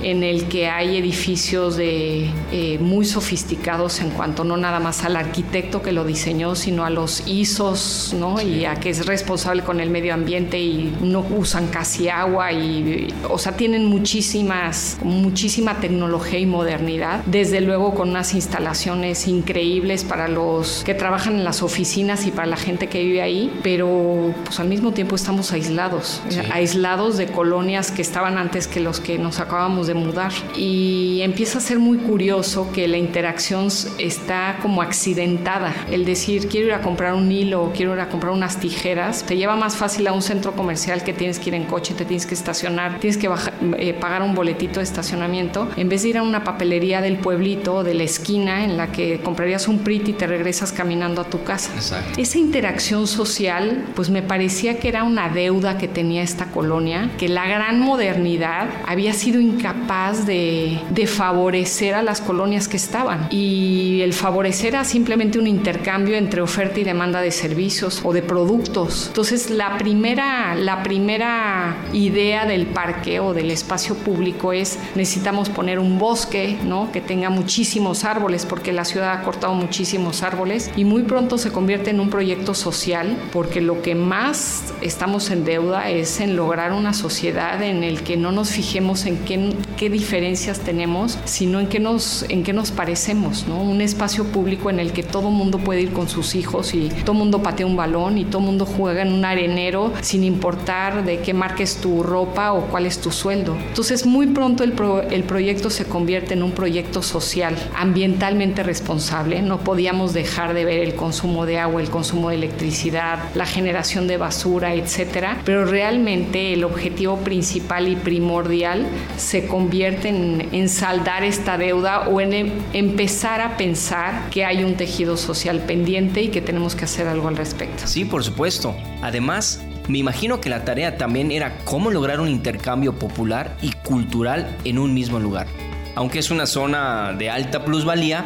en 0.02 0.22
el 0.22 0.48
que 0.48 0.68
hay 0.68 0.96
edificios 0.96 1.76
de, 1.76 2.30
eh, 2.52 2.78
muy 2.80 3.04
sofisticados 3.04 3.93
en 4.00 4.10
cuanto 4.10 4.44
no 4.44 4.56
nada 4.56 4.80
más 4.80 5.04
al 5.04 5.16
arquitecto 5.16 5.82
que 5.82 5.92
lo 5.92 6.04
diseñó, 6.04 6.54
sino 6.54 6.84
a 6.84 6.90
los 6.90 7.26
ISOs, 7.26 8.14
¿no? 8.18 8.40
Y 8.40 8.64
a 8.64 8.76
que 8.76 8.90
es 8.90 9.06
responsable 9.06 9.62
con 9.62 9.80
el 9.80 9.90
medio 9.90 10.14
ambiente 10.14 10.60
y 10.60 10.96
no 11.00 11.20
usan 11.20 11.68
casi 11.68 12.08
agua 12.08 12.52
y, 12.52 13.12
o 13.28 13.38
sea, 13.38 13.56
tienen 13.56 13.86
muchísimas, 13.86 14.98
muchísima 15.02 15.80
tecnología 15.80 16.38
y 16.38 16.46
modernidad. 16.46 17.24
Desde 17.26 17.60
luego 17.60 17.94
con 17.94 18.10
unas 18.10 18.34
instalaciones 18.34 19.28
increíbles 19.28 20.04
para 20.04 20.28
los 20.28 20.82
que 20.84 20.94
trabajan 20.94 21.34
en 21.34 21.44
las 21.44 21.62
oficinas 21.62 22.26
y 22.26 22.30
para 22.30 22.46
la 22.46 22.56
gente 22.56 22.88
que 22.88 23.02
vive 23.02 23.22
ahí, 23.22 23.52
pero 23.62 24.34
pues 24.44 24.60
al 24.60 24.68
mismo 24.68 24.92
tiempo 24.92 25.16
estamos 25.16 25.52
aislados, 25.52 26.22
aislados 26.52 27.16
de 27.16 27.26
colonias 27.26 27.90
que 27.90 28.02
estaban 28.02 28.38
antes 28.38 28.66
que 28.66 28.80
los 28.80 29.00
que 29.00 29.18
nos 29.18 29.40
acabamos 29.40 29.86
de 29.86 29.94
mudar. 29.94 30.32
Y 30.56 31.20
empieza 31.22 31.58
a 31.58 31.60
ser 31.60 31.78
muy 31.78 31.98
curioso 31.98 32.70
que 32.72 32.88
la 32.88 32.98
interacción 32.98 33.70
está 33.98 34.58
como 34.62 34.82
accidentada. 34.82 35.74
El 35.90 36.04
decir, 36.04 36.48
quiero 36.48 36.68
ir 36.68 36.72
a 36.74 36.80
comprar 36.80 37.14
un 37.14 37.30
hilo 37.30 37.64
o 37.64 37.72
quiero 37.72 37.94
ir 37.94 38.00
a 38.00 38.08
comprar 38.08 38.32
unas 38.32 38.58
tijeras, 38.58 39.24
te 39.24 39.36
lleva 39.36 39.56
más 39.56 39.76
fácil 39.76 40.06
a 40.06 40.12
un 40.12 40.22
centro 40.22 40.52
comercial 40.52 41.02
que 41.02 41.12
tienes 41.12 41.38
que 41.38 41.50
ir 41.50 41.54
en 41.54 41.64
coche, 41.64 41.94
te 41.94 42.04
tienes 42.04 42.26
que 42.26 42.34
estacionar, 42.34 42.98
tienes 43.00 43.16
que 43.16 43.30
eh, 43.78 43.94
pagar 43.94 44.22
un 44.22 44.34
boletito 44.34 44.80
de 44.80 44.84
estacionamiento, 44.84 45.68
en 45.76 45.88
vez 45.88 46.02
de 46.02 46.10
ir 46.10 46.18
a 46.18 46.22
una 46.22 46.44
papelería 46.44 47.00
del 47.00 47.16
pueblito 47.16 47.76
o 47.76 47.84
de 47.84 47.94
la 47.94 48.04
esquina 48.04 48.64
en 48.64 48.76
la 48.76 48.92
que 48.92 49.20
comprarías 49.20 49.68
un 49.68 49.80
PRIT 49.80 50.08
y 50.08 50.12
te 50.12 50.26
regresas 50.26 50.72
caminando 50.72 51.20
a 51.20 51.24
tu 51.24 51.42
casa. 51.42 51.70
Esa 52.16 52.38
interacción 52.38 53.06
social, 53.06 53.84
pues 53.94 54.10
me 54.10 54.22
parecía 54.22 54.78
que 54.78 54.88
era 54.88 55.04
una 55.04 55.28
deuda 55.28 55.78
que 55.78 55.88
tenía 55.88 56.22
esta 56.22 56.46
colonia, 56.46 57.10
que 57.18 57.28
la 57.28 57.46
gran 57.46 57.80
modernidad 57.80 58.68
había 58.86 59.12
sido 59.12 59.40
incapaz 59.40 60.26
de, 60.26 60.80
de 60.90 61.06
favorecer 61.06 61.94
a 61.94 62.02
las 62.02 62.20
colonias 62.20 62.68
que 62.68 62.76
estaban. 62.76 63.28
Y 63.30 63.73
el 64.02 64.12
favorecer 64.12 64.64
era 64.64 64.84
simplemente 64.84 65.38
un 65.38 65.46
intercambio 65.46 66.16
entre 66.16 66.40
oferta 66.40 66.80
y 66.80 66.84
demanda 66.84 67.20
de 67.20 67.30
servicios 67.30 68.00
o 68.02 68.12
de 68.12 68.22
productos. 68.22 69.08
Entonces, 69.08 69.50
la 69.50 69.76
primera, 69.78 70.54
la 70.54 70.82
primera 70.82 71.76
idea 71.92 72.46
del 72.46 72.66
parque 72.66 73.20
o 73.20 73.34
del 73.34 73.50
espacio 73.50 73.94
público 73.94 74.52
es 74.52 74.78
necesitamos 74.94 75.48
poner 75.48 75.78
un 75.78 75.98
bosque, 75.98 76.56
¿no? 76.64 76.90
Que 76.92 77.00
tenga 77.00 77.30
muchísimos 77.30 78.04
árboles, 78.04 78.46
porque 78.46 78.72
la 78.72 78.84
ciudad 78.84 79.12
ha 79.12 79.22
cortado 79.22 79.54
muchísimos 79.54 80.22
árboles 80.22 80.70
y 80.76 80.84
muy 80.84 81.02
pronto 81.02 81.38
se 81.38 81.52
convierte 81.52 81.90
en 81.90 82.00
un 82.00 82.10
proyecto 82.10 82.54
social, 82.54 83.16
porque 83.32 83.60
lo 83.60 83.82
que 83.82 83.94
más 83.94 84.72
estamos 84.80 85.30
en 85.30 85.44
deuda 85.44 85.90
es 85.90 86.20
en 86.20 86.36
lograr 86.36 86.72
una 86.72 86.92
sociedad 86.92 87.62
en 87.62 87.84
el 87.84 88.02
que 88.02 88.16
no 88.16 88.32
nos 88.32 88.50
fijemos 88.50 89.06
en 89.06 89.18
qué, 89.24 89.54
qué 89.76 89.90
diferencias 89.90 90.60
tenemos, 90.60 91.18
sino 91.24 91.60
en 91.60 91.68
qué 91.68 91.80
nos, 91.80 92.24
en 92.28 92.42
qué 92.42 92.52
nos 92.52 92.70
parecemos, 92.70 93.46
¿no? 93.48 93.63
Un 93.64 93.80
espacio 93.80 94.24
público 94.24 94.70
en 94.70 94.78
el 94.78 94.92
que 94.92 95.02
todo 95.02 95.30
mundo 95.30 95.58
puede 95.58 95.82
ir 95.82 95.92
con 95.92 96.08
sus 96.08 96.34
hijos 96.34 96.74
y 96.74 96.88
todo 97.04 97.14
mundo 97.14 97.42
patea 97.42 97.66
un 97.66 97.76
balón 97.76 98.18
y 98.18 98.24
todo 98.24 98.40
mundo 98.40 98.66
juega 98.66 99.02
en 99.02 99.12
un 99.12 99.24
arenero 99.24 99.92
sin 100.00 100.22
importar 100.22 101.04
de 101.04 101.20
qué 101.20 101.32
marques 101.32 101.76
tu 101.76 102.02
ropa 102.02 102.52
o 102.52 102.66
cuál 102.66 102.86
es 102.86 103.00
tu 103.00 103.10
sueldo. 103.10 103.56
Entonces 103.68 104.06
muy 104.06 104.26
pronto 104.26 104.64
el, 104.64 104.74
el 105.10 105.24
proyecto 105.24 105.70
se 105.70 105.86
convierte 105.86 106.34
en 106.34 106.42
un 106.42 106.52
proyecto 106.52 107.02
social, 107.02 107.56
ambientalmente 107.74 108.62
responsable. 108.62 109.42
No 109.42 109.60
podíamos 109.60 110.12
dejar 110.12 110.54
de 110.54 110.64
ver 110.64 110.80
el 110.80 110.94
consumo 110.94 111.46
de 111.46 111.58
agua, 111.58 111.80
el 111.80 111.90
consumo 111.90 112.28
de 112.28 112.36
electricidad, 112.36 113.18
la 113.34 113.46
generación 113.46 114.06
de 114.06 114.16
basura, 114.16 114.74
etcétera. 114.74 115.38
Pero 115.44 115.64
realmente 115.64 116.52
el 116.52 116.64
objetivo 116.64 117.18
principal 117.18 117.88
y 117.88 117.96
primordial 117.96 118.86
se 119.16 119.46
convierte 119.46 120.08
en, 120.08 120.48
en 120.52 120.68
saldar 120.68 121.24
esta 121.24 121.58
deuda 121.58 122.08
o 122.08 122.20
en 122.20 122.32
em, 122.32 122.52
empezar 122.72 123.40
a 123.40 123.53
pensar 123.56 124.30
que 124.30 124.44
hay 124.44 124.64
un 124.64 124.76
tejido 124.76 125.16
social 125.16 125.60
pendiente 125.60 126.22
y 126.22 126.28
que 126.28 126.40
tenemos 126.40 126.74
que 126.74 126.84
hacer 126.84 127.06
algo 127.06 127.28
al 127.28 127.36
respecto. 127.36 127.86
Sí, 127.86 128.04
por 128.04 128.24
supuesto. 128.24 128.76
Además, 129.02 129.62
me 129.88 129.98
imagino 129.98 130.40
que 130.40 130.48
la 130.48 130.64
tarea 130.64 130.96
también 130.96 131.30
era 131.30 131.58
cómo 131.64 131.90
lograr 131.90 132.20
un 132.20 132.28
intercambio 132.28 132.98
popular 132.98 133.56
y 133.60 133.72
cultural 133.72 134.56
en 134.64 134.78
un 134.78 134.94
mismo 134.94 135.20
lugar. 135.20 135.46
Aunque 135.94 136.18
es 136.18 136.30
una 136.30 136.46
zona 136.46 137.12
de 137.12 137.30
alta 137.30 137.64
plusvalía, 137.64 138.24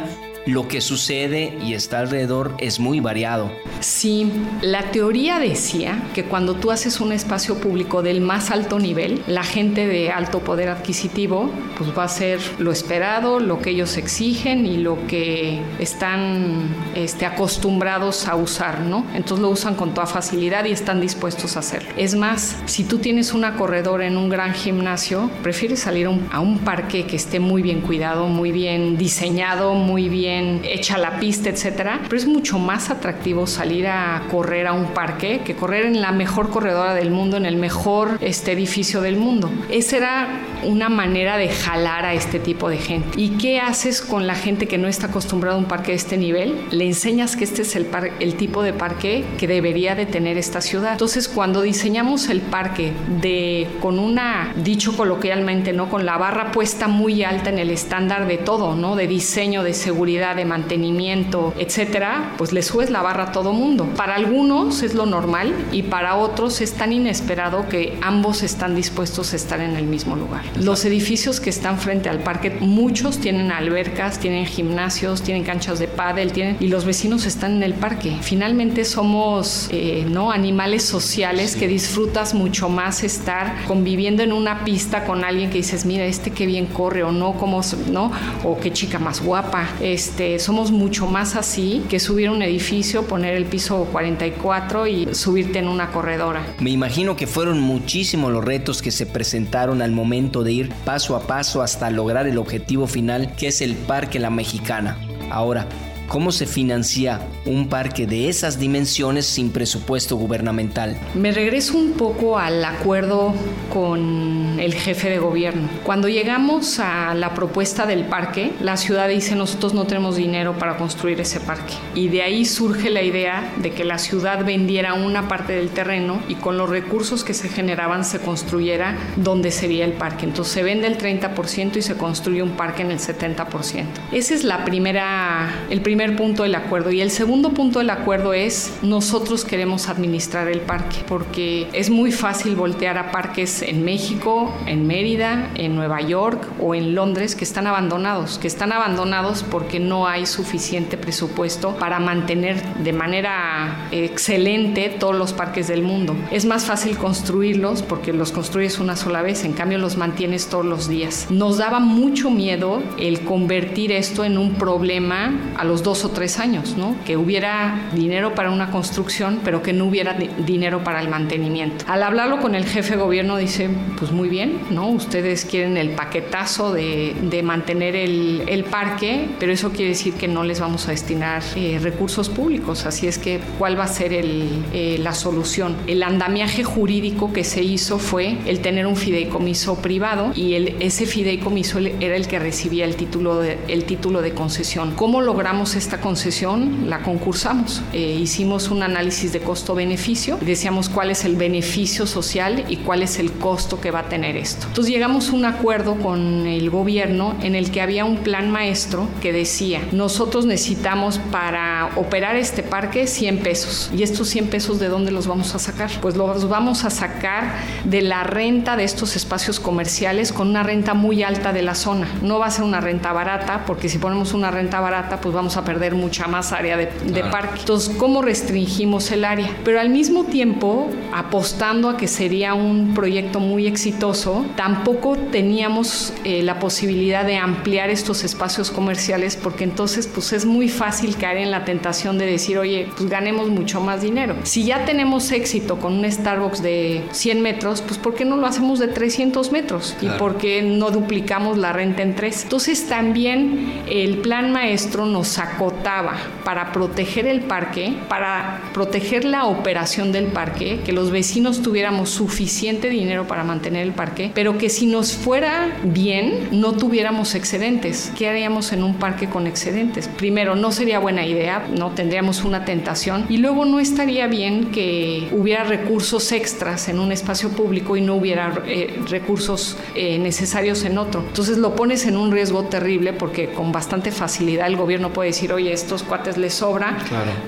lo 0.49 0.67
que 0.67 0.81
sucede 0.81 1.57
y 1.63 1.73
está 1.73 1.99
alrededor 1.99 2.55
es 2.57 2.79
muy 2.79 2.99
variado. 2.99 3.51
Sí, 3.79 4.31
la 4.61 4.91
teoría 4.91 5.39
decía 5.39 6.03
que 6.13 6.25
cuando 6.25 6.55
tú 6.55 6.71
haces 6.71 6.99
un 6.99 7.11
espacio 7.11 7.59
público 7.59 8.01
del 8.01 8.21
más 8.21 8.51
alto 8.51 8.79
nivel, 8.79 9.21
la 9.27 9.43
gente 9.43 9.87
de 9.87 10.11
alto 10.11 10.39
poder 10.39 10.69
adquisitivo 10.69 11.49
pues 11.77 11.97
va 11.97 12.03
a 12.03 12.05
hacer 12.05 12.39
lo 12.59 12.71
esperado, 12.71 13.39
lo 13.39 13.61
que 13.61 13.69
ellos 13.69 13.95
exigen 13.97 14.65
y 14.65 14.77
lo 14.77 15.07
que 15.07 15.61
están 15.79 16.75
este, 16.95 17.25
acostumbrados 17.25 18.27
a 18.27 18.35
usar, 18.35 18.81
¿no? 18.81 19.05
Entonces 19.13 19.39
lo 19.39 19.49
usan 19.49 19.75
con 19.75 19.93
toda 19.93 20.07
facilidad 20.07 20.65
y 20.65 20.71
están 20.71 20.99
dispuestos 20.99 21.55
a 21.55 21.59
hacerlo. 21.59 21.89
Es 21.95 22.15
más, 22.15 22.57
si 22.65 22.83
tú 22.83 22.97
tienes 22.97 23.33
una 23.33 23.55
corredora 23.55 24.05
en 24.07 24.17
un 24.17 24.29
gran 24.29 24.53
gimnasio, 24.53 25.29
prefieres 25.41 25.79
salir 25.79 26.07
a 26.07 26.09
un, 26.09 26.27
a 26.31 26.39
un 26.39 26.59
parque 26.59 27.05
que 27.05 27.15
esté 27.15 27.39
muy 27.39 27.61
bien 27.61 27.81
cuidado, 27.81 28.27
muy 28.27 28.51
bien 28.51 28.97
diseñado, 28.97 29.73
muy 29.73 30.09
bien 30.09 30.38
hecha 30.63 30.97
la 30.97 31.19
pista, 31.19 31.49
etcétera, 31.49 32.01
pero 32.03 32.17
es 32.17 32.27
mucho 32.27 32.59
más 32.59 32.89
atractivo 32.89 33.47
salir 33.47 33.87
a 33.87 34.23
correr 34.31 34.67
a 34.67 34.73
un 34.73 34.93
parque 34.93 35.41
que 35.45 35.55
correr 35.55 35.85
en 35.85 36.01
la 36.01 36.11
mejor 36.11 36.49
corredora 36.49 36.93
del 36.93 37.11
mundo, 37.11 37.37
en 37.37 37.45
el 37.45 37.55
mejor 37.55 38.17
este, 38.21 38.51
edificio 38.51 39.01
del 39.01 39.17
mundo. 39.17 39.49
Esa 39.69 39.97
era 39.97 40.27
una 40.63 40.89
manera 40.89 41.37
de 41.37 41.49
jalar 41.49 42.05
a 42.05 42.13
este 42.13 42.39
tipo 42.39 42.69
de 42.69 42.77
gente. 42.77 43.09
¿Y 43.19 43.37
qué 43.37 43.59
haces 43.59 44.01
con 44.01 44.27
la 44.27 44.35
gente 44.35 44.67
que 44.67 44.77
no 44.77 44.87
está 44.87 45.07
acostumbrada 45.07 45.55
a 45.55 45.59
un 45.59 45.65
parque 45.65 45.91
de 45.91 45.97
este 45.97 46.17
nivel? 46.17 46.55
Le 46.71 46.85
enseñas 46.85 47.35
que 47.35 47.43
este 47.43 47.61
es 47.63 47.75
el, 47.75 47.87
tipo 48.35 48.63
de 48.63 48.73
parque 48.73 49.25
que 49.37 49.47
debería 49.47 49.95
de 49.95 50.05
tener 50.05 50.37
esta 50.37 50.61
ciudad. 50.61 50.93
Entonces, 50.93 51.27
cuando 51.27 51.61
diseñamos 51.61 52.29
el 52.29 52.41
parque 52.41 52.93
de 53.21 53.67
con 53.79 53.99
una 53.99 54.53
dicho 54.55 54.95
coloquialmente, 54.95 55.73
no 55.73 55.89
con 55.89 56.05
la 56.05 56.17
barra 56.17 56.51
puesta 56.51 56.87
muy 56.87 57.23
alta 57.23 57.49
en 57.49 57.59
el 57.59 57.69
estándar 57.69 58.27
de 58.27 58.37
todo, 58.37 58.75
¿no? 58.75 58.95
De 58.95 59.07
diseño, 59.07 59.63
de 59.63 59.73
seguridad, 59.73 60.35
de 60.35 60.45
mantenimiento, 60.45 61.53
etcétera, 61.57 62.33
pues 62.37 62.53
le 62.53 62.61
subes 62.61 62.89
la 62.89 63.01
barra 63.01 63.23
a 63.23 63.31
todo 63.31 63.53
mundo. 63.53 63.85
Para 63.95 64.15
algunos 64.15 64.83
es 64.83 64.93
lo 64.93 65.05
normal 65.05 65.53
y 65.71 65.83
para 65.83 66.15
otros 66.15 66.61
es 66.61 66.73
tan 66.73 66.93
inesperado 66.93 67.67
que 67.67 67.97
ambos 68.01 68.43
están 68.43 68.75
dispuestos 68.75 69.33
a 69.33 69.35
estar 69.35 69.59
en 69.59 69.75
el 69.75 69.85
mismo 69.85 70.15
lugar. 70.15 70.43
Los 70.61 70.85
edificios 70.85 71.39
que 71.39 71.49
están 71.49 71.79
frente 71.79 72.09
al 72.09 72.19
parque, 72.19 72.51
muchos 72.59 73.19
tienen 73.19 73.51
albercas, 73.51 74.19
tienen 74.19 74.45
gimnasios, 74.45 75.21
tienen 75.21 75.43
canchas 75.43 75.79
de 75.79 75.87
pádel, 75.87 76.31
tienen 76.31 76.57
y 76.59 76.67
los 76.67 76.85
vecinos 76.85 77.25
están 77.25 77.57
en 77.57 77.63
el 77.63 77.73
parque. 77.73 78.17
Finalmente 78.21 78.85
somos 78.85 79.69
eh, 79.71 80.05
no 80.09 80.31
animales 80.31 80.83
sociales 80.83 81.55
que 81.55 81.67
disfrutas 81.67 82.33
mucho 82.33 82.69
más 82.69 83.03
estar 83.03 83.65
conviviendo 83.67 84.23
en 84.23 84.33
una 84.33 84.63
pista 84.63 85.05
con 85.05 85.23
alguien 85.23 85.49
que 85.49 85.57
dices, 85.57 85.85
mira, 85.85 86.05
este 86.05 86.31
qué 86.31 86.45
bien 86.45 86.65
corre 86.67 87.03
o 87.03 87.11
no, 87.11 87.33
como 87.33 87.61
no, 87.89 88.11
o 88.43 88.59
qué 88.59 88.71
chica 88.71 88.99
más 88.99 89.21
guapa. 89.21 89.67
Este 89.81 90.09
este, 90.19 90.39
somos 90.39 90.71
mucho 90.71 91.07
más 91.07 91.35
así 91.35 91.83
que 91.87 91.99
subir 91.99 92.27
a 92.27 92.31
un 92.31 92.41
edificio, 92.41 93.03
poner 93.03 93.35
el 93.35 93.45
piso 93.45 93.87
44 93.91 94.85
y 94.87 95.15
subirte 95.15 95.59
en 95.59 95.69
una 95.69 95.91
corredora. 95.91 96.45
Me 96.59 96.71
imagino 96.71 97.15
que 97.15 97.25
fueron 97.25 97.61
muchísimos 97.61 98.33
los 98.33 98.43
retos 98.43 98.81
que 98.81 98.91
se 98.91 99.05
presentaron 99.05 99.81
al 99.81 99.91
momento 99.91 100.38
de 100.43 100.51
ir 100.51 100.73
paso 100.85 101.15
a 101.15 101.21
paso 101.21 101.61
hasta 101.61 101.89
lograr 101.89 102.27
el 102.27 102.37
objetivo 102.37 102.87
final 102.87 103.35
que 103.35 103.47
es 103.47 103.61
el 103.61 103.75
Parque 103.75 104.19
La 104.19 104.29
Mexicana. 104.29 104.97
Ahora, 105.29 105.67
¿Cómo 106.09 106.31
se 106.31 106.47
financia 106.47 107.21
un 107.45 107.69
parque 107.69 108.07
de 108.07 108.29
esas 108.29 108.57
dimensiones 108.57 109.27
sin 109.27 109.51
presupuesto 109.51 110.15
gubernamental? 110.15 110.97
Me 111.13 111.31
regreso 111.31 111.77
un 111.77 111.91
poco 111.91 112.39
al 112.39 112.65
acuerdo 112.65 113.35
con 113.71 114.59
el 114.59 114.73
jefe 114.73 115.11
de 115.11 115.19
gobierno. 115.19 115.69
Cuando 115.83 116.09
llegamos 116.09 116.79
a 116.79 117.13
la 117.13 117.35
propuesta 117.35 117.85
del 117.85 118.05
parque, 118.05 118.53
la 118.59 118.75
ciudad 118.75 119.07
dice 119.07 119.35
nosotros 119.35 119.75
no 119.75 119.85
tenemos 119.85 120.15
dinero 120.15 120.57
para 120.57 120.77
construir 120.77 121.21
ese 121.21 121.39
parque. 121.41 121.75
Y 121.93 122.07
de 122.07 122.23
ahí 122.23 122.43
surge 122.43 122.89
la 122.89 123.03
idea 123.03 123.53
de 123.57 123.69
que 123.69 123.83
la 123.83 123.99
ciudad 123.99 124.43
vendiera 124.43 124.95
una 124.95 125.27
parte 125.27 125.53
del 125.53 125.69
terreno 125.69 126.23
y 126.27 126.33
con 126.35 126.57
los 126.57 126.71
recursos 126.71 127.23
que 127.23 127.35
se 127.35 127.49
generaban 127.49 128.03
se 128.03 128.17
construyera 128.17 128.97
donde 129.15 129.51
sería 129.51 129.85
el 129.85 129.93
parque. 129.93 130.25
Entonces 130.25 130.55
se 130.55 130.63
vende 130.63 130.87
el 130.87 130.97
30% 130.97 131.77
y 131.77 131.83
se 131.83 131.95
construye 131.97 132.41
un 132.41 132.57
parque 132.57 132.81
en 132.81 132.89
el 132.89 132.97
70%. 132.97 133.85
Ese 134.11 134.33
es 134.33 134.43
la 134.43 134.65
primera, 134.65 135.53
el 135.69 135.81
primer 135.81 135.98
primer 135.99 136.15
punto 136.15 136.43
del 136.43 136.55
acuerdo. 136.55 136.91
Y 136.91 137.01
el 137.01 137.11
segundo 137.11 137.49
punto 137.49 137.79
del 137.79 137.89
acuerdo 137.89 138.31
es 138.31 138.79
nosotros 138.81 139.43
queremos 139.43 139.89
administrar 139.89 140.47
el 140.47 140.61
parque, 140.61 140.99
porque 141.05 141.67
es 141.73 141.89
muy 141.89 142.13
fácil 142.13 142.55
voltear 142.55 142.97
a 142.97 143.11
parques 143.11 143.61
en 143.61 143.83
México, 143.83 144.53
en 144.65 144.87
Mérida, 144.87 145.49
en 145.55 145.75
Nueva 145.75 145.99
York 145.99 146.41
o 146.57 146.73
en 146.73 146.95
Londres 146.95 147.35
que 147.35 147.43
están 147.43 147.67
abandonados, 147.67 148.39
que 148.39 148.47
están 148.47 148.71
abandonados 148.71 149.43
porque 149.43 149.81
no 149.81 150.07
hay 150.07 150.25
suficiente 150.25 150.95
presupuesto 150.95 151.75
para 151.75 151.99
mantener 151.99 152.63
de 152.75 152.93
manera 152.93 153.89
excelente 153.91 154.95
todos 154.99 155.17
los 155.17 155.33
parques 155.33 155.67
del 155.67 155.81
mundo. 155.81 156.15
Es 156.31 156.45
más 156.45 156.63
fácil 156.63 156.97
construirlos 156.97 157.81
porque 157.81 158.13
los 158.13 158.31
construyes 158.31 158.79
una 158.79 158.95
sola 158.95 159.21
vez, 159.21 159.43
en 159.43 159.51
cambio 159.51 159.77
los 159.77 159.97
mantienes 159.97 160.47
todos 160.47 160.65
los 160.65 160.87
días. 160.87 161.27
Nos 161.29 161.57
daba 161.57 161.81
mucho 161.81 162.29
miedo 162.29 162.81
el 162.97 163.19
convertir 163.25 163.91
esto 163.91 164.23
en 164.23 164.37
un 164.37 164.53
problema 164.53 165.33
a 165.57 165.65
los 165.65 165.83
dos 165.83 165.88
o 165.89 166.09
tres 166.09 166.39
años, 166.39 166.75
¿no? 166.77 166.95
Que 167.05 167.17
hubiera 167.17 167.89
dinero 167.93 168.35
para 168.35 168.51
una 168.51 168.71
construcción, 168.71 169.41
pero 169.43 169.61
que 169.61 169.73
no 169.73 169.85
hubiera 169.85 170.13
dinero 170.13 170.83
para 170.83 171.01
el 171.01 171.09
mantenimiento. 171.09 171.85
Al 171.87 172.03
hablarlo 172.03 172.39
con 172.39 172.55
el 172.55 172.65
jefe 172.65 172.95
de 172.95 173.01
gobierno 173.01 173.37
dice, 173.37 173.69
pues 173.97 174.11
muy 174.11 174.29
bien, 174.29 174.59
¿no? 174.69 174.87
Ustedes 174.89 175.45
quieren 175.45 175.77
el 175.77 175.91
paquetazo 175.91 176.73
de, 176.73 177.15
de 177.21 177.43
mantener 177.43 177.95
el, 177.95 178.43
el, 178.47 178.63
parque, 178.63 179.27
pero 179.39 179.51
eso 179.51 179.71
quiere 179.71 179.89
decir 179.89 180.13
que 180.13 180.27
no 180.27 180.43
les 180.43 180.59
vamos 180.59 180.87
a 180.87 180.91
destinar 180.91 181.41
eh, 181.55 181.79
recursos 181.81 182.29
públicos. 182.29 182.85
Así 182.85 183.07
es 183.07 183.17
que, 183.17 183.39
¿cuál 183.57 183.79
va 183.79 183.85
a 183.85 183.87
ser 183.87 184.13
el, 184.13 184.63
eh, 184.73 184.97
la 185.01 185.13
solución? 185.13 185.75
El 185.87 186.03
andamiaje 186.03 186.63
jurídico 186.63 187.33
que 187.33 187.43
se 187.43 187.63
hizo 187.63 187.97
fue 187.97 188.37
el 188.45 188.59
tener 188.59 188.85
un 188.85 188.95
fideicomiso 188.95 189.81
privado 189.81 190.31
y 190.35 190.53
el, 190.53 190.75
ese 190.79 191.05
fideicomiso 191.05 191.79
era 191.79 192.15
el 192.15 192.27
que 192.27 192.39
recibía 192.39 192.85
el 192.85 192.95
título 192.95 193.39
de, 193.39 193.57
el 193.67 193.85
título 193.85 194.21
de 194.21 194.33
concesión. 194.33 194.93
¿Cómo 194.95 195.21
logramos 195.21 195.75
esta 195.79 195.99
concesión? 195.99 196.89
La 196.89 197.01
concursamos. 197.01 197.81
Eh, 197.93 198.17
hicimos 198.19 198.69
un 198.69 198.83
análisis 198.83 199.31
de 199.31 199.39
costo-beneficio 199.39 200.37
y 200.41 200.45
decíamos 200.45 200.89
cuál 200.89 201.11
es 201.11 201.25
el 201.25 201.35
beneficio 201.35 202.05
social 202.05 202.65
y 202.67 202.77
cuál 202.77 203.01
es 203.01 203.19
el 203.19 203.31
costo 203.31 203.81
que 203.81 203.91
va 203.91 203.99
a 203.99 204.09
tener 204.09 204.37
esto. 204.37 204.67
Entonces 204.67 204.93
llegamos 204.93 205.29
a 205.29 205.33
un 205.33 205.45
acuerdo 205.45 205.95
con 205.95 206.45
el 206.45 206.69
gobierno 206.69 207.35
en 207.41 207.55
el 207.55 207.71
que 207.71 207.81
había 207.81 208.05
un 208.05 208.17
plan 208.17 208.51
maestro 208.51 209.07
que 209.21 209.33
decía, 209.33 209.81
nosotros 209.91 210.45
necesitamos 210.45 211.19
para 211.31 211.89
operar 211.95 212.35
este 212.35 212.63
parque 212.63 213.07
100 213.07 213.39
pesos. 213.39 213.91
¿Y 213.95 214.03
estos 214.03 214.29
100 214.29 214.47
pesos 214.49 214.79
de 214.79 214.87
dónde 214.87 215.11
los 215.11 215.27
vamos 215.27 215.55
a 215.55 215.59
sacar? 215.59 215.89
Pues 216.01 216.15
los 216.15 216.49
vamos 216.49 216.85
a 216.85 216.89
sacar 216.89 217.53
de 217.85 218.01
la 218.01 218.23
renta 218.23 218.75
de 218.75 218.83
estos 218.83 219.15
espacios 219.15 219.59
comerciales 219.59 220.33
con 220.33 220.49
una 220.49 220.63
renta 220.63 220.93
muy 220.93 221.23
alta 221.23 221.53
de 221.53 221.61
la 221.61 221.75
zona. 221.75 222.07
No 222.21 222.39
va 222.39 222.47
a 222.47 222.51
ser 222.51 222.63
una 222.63 222.81
renta 222.81 223.13
barata, 223.13 223.63
porque 223.65 223.89
si 223.89 223.97
ponemos 223.97 224.33
una 224.33 224.51
renta 224.51 224.79
barata, 224.79 225.21
pues 225.21 225.33
vamos 225.33 225.57
a 225.57 225.63
perder 225.69 225.93
mucha 225.93 226.25
más 226.25 226.51
área 226.51 226.77
de, 226.77 226.87
parque. 227.31 227.59
Entonces, 227.59 227.95
¿cómo 227.95 228.23
restringimos 228.23 229.11
el 229.11 229.23
área? 229.23 229.55
Pero 229.63 229.79
al 229.79 229.91
mismo 229.91 230.23
tiempo, 230.23 230.89
apostando 231.13 231.89
a 231.89 231.95
que 231.95 232.07
sería 232.07 232.55
un 232.55 232.95
proyecto 232.95 233.39
muy 233.39 233.67
exitoso, 233.67 234.47
tampoco 234.55 235.15
teníamos 235.15 236.11
eh, 236.23 236.41
la 236.41 236.57
posibilidad 236.57 237.23
de 237.23 237.37
ampliar 237.37 237.91
estos 237.91 238.23
espacios 238.23 238.71
comerciales, 238.71 239.35
porque 239.35 239.63
entonces, 239.63 240.07
pues 240.07 240.33
es 240.33 240.43
muy 240.43 240.69
fácil 240.69 241.15
caer 241.17 241.37
en 241.37 241.51
la 241.51 241.65
tentación 241.65 242.17
de 242.17 242.25
decir, 242.25 242.57
oye, 242.57 242.87
pues 242.97 243.07
ganemos 243.07 243.49
mucho 243.49 243.79
más 243.79 244.01
dinero. 244.01 244.37
Si 244.45 244.63
ya 244.63 244.85
tenemos 244.85 245.31
éxito 245.31 245.77
con 245.77 245.93
un 245.99 246.11
Starbucks 246.11 246.63
de 246.63 247.03
100 247.11 247.43
metros, 247.43 247.83
pues 247.83 247.99
¿por 247.99 248.15
qué 248.15 248.25
no 248.25 248.37
lo 248.37 248.47
hacemos 248.47 248.79
de 248.79 248.87
300 248.87 249.51
metros? 249.51 249.95
¿Y 250.01 250.07
por 250.17 250.37
qué 250.39 250.63
no 250.63 250.89
duplicamos 250.89 251.59
la 251.59 251.73
renta 251.73 252.01
en 252.01 252.15
tres? 252.15 252.41
Entonces 252.41 252.87
también 252.87 253.83
el 253.87 254.17
plan 254.17 254.51
maestro 254.51 255.05
nos 255.05 255.37
acotaba 255.53 256.17
para 256.43 256.71
proteger 256.71 257.27
el 257.27 257.41
parque, 257.41 257.93
para 258.07 258.61
proteger 258.73 259.25
la 259.25 259.45
operación 259.45 260.11
del 260.11 260.25
parque, 260.25 260.79
que 260.85 260.91
los 260.91 261.11
vecinos 261.11 261.61
tuviéramos 261.61 262.09
suficiente 262.09 262.89
dinero 262.89 263.27
para 263.27 263.43
mantener 263.43 263.83
el 263.83 263.93
parque, 263.93 264.31
pero 264.33 264.57
que 264.57 264.69
si 264.69 264.85
nos 264.85 265.13
fuera 265.13 265.69
bien, 265.83 266.49
no 266.51 266.73
tuviéramos 266.73 267.35
excedentes. 267.35 268.11
¿Qué 268.17 268.27
haríamos 268.27 268.71
en 268.71 268.83
un 268.83 268.95
parque 268.95 269.29
con 269.29 269.47
excedentes? 269.47 270.07
Primero, 270.07 270.55
no 270.55 270.71
sería 270.71 270.99
buena 270.99 271.25
idea, 271.25 271.67
no 271.75 271.91
tendríamos 271.91 272.43
una 272.43 272.65
tentación 272.65 273.25
y 273.29 273.37
luego 273.37 273.65
no 273.65 273.79
estaría 273.79 274.27
bien 274.27 274.71
que 274.71 275.27
hubiera 275.31 275.63
recursos 275.63 276.31
extras 276.31 276.89
en 276.89 276.99
un 276.99 277.11
espacio 277.11 277.49
público 277.49 277.97
y 277.97 278.01
no 278.01 278.15
hubiera 278.15 278.53
eh, 278.65 278.99
recursos 279.09 279.77
eh, 279.95 280.17
necesarios 280.19 280.83
en 280.85 280.97
otro. 280.97 281.21
Entonces 281.21 281.57
lo 281.57 281.75
pones 281.75 282.05
en 282.05 282.17
un 282.17 282.31
riesgo 282.31 282.63
terrible 282.63 283.13
porque 283.13 283.49
con 283.49 283.71
bastante 283.71 284.11
facilidad 284.11 284.67
el 284.67 284.75
gobierno 284.75 285.11
puede 285.11 285.29
decir, 285.29 285.38
oye, 285.51 285.73
estos 285.73 286.03
cuates 286.03 286.37
les 286.37 286.53
sobra, 286.53 286.97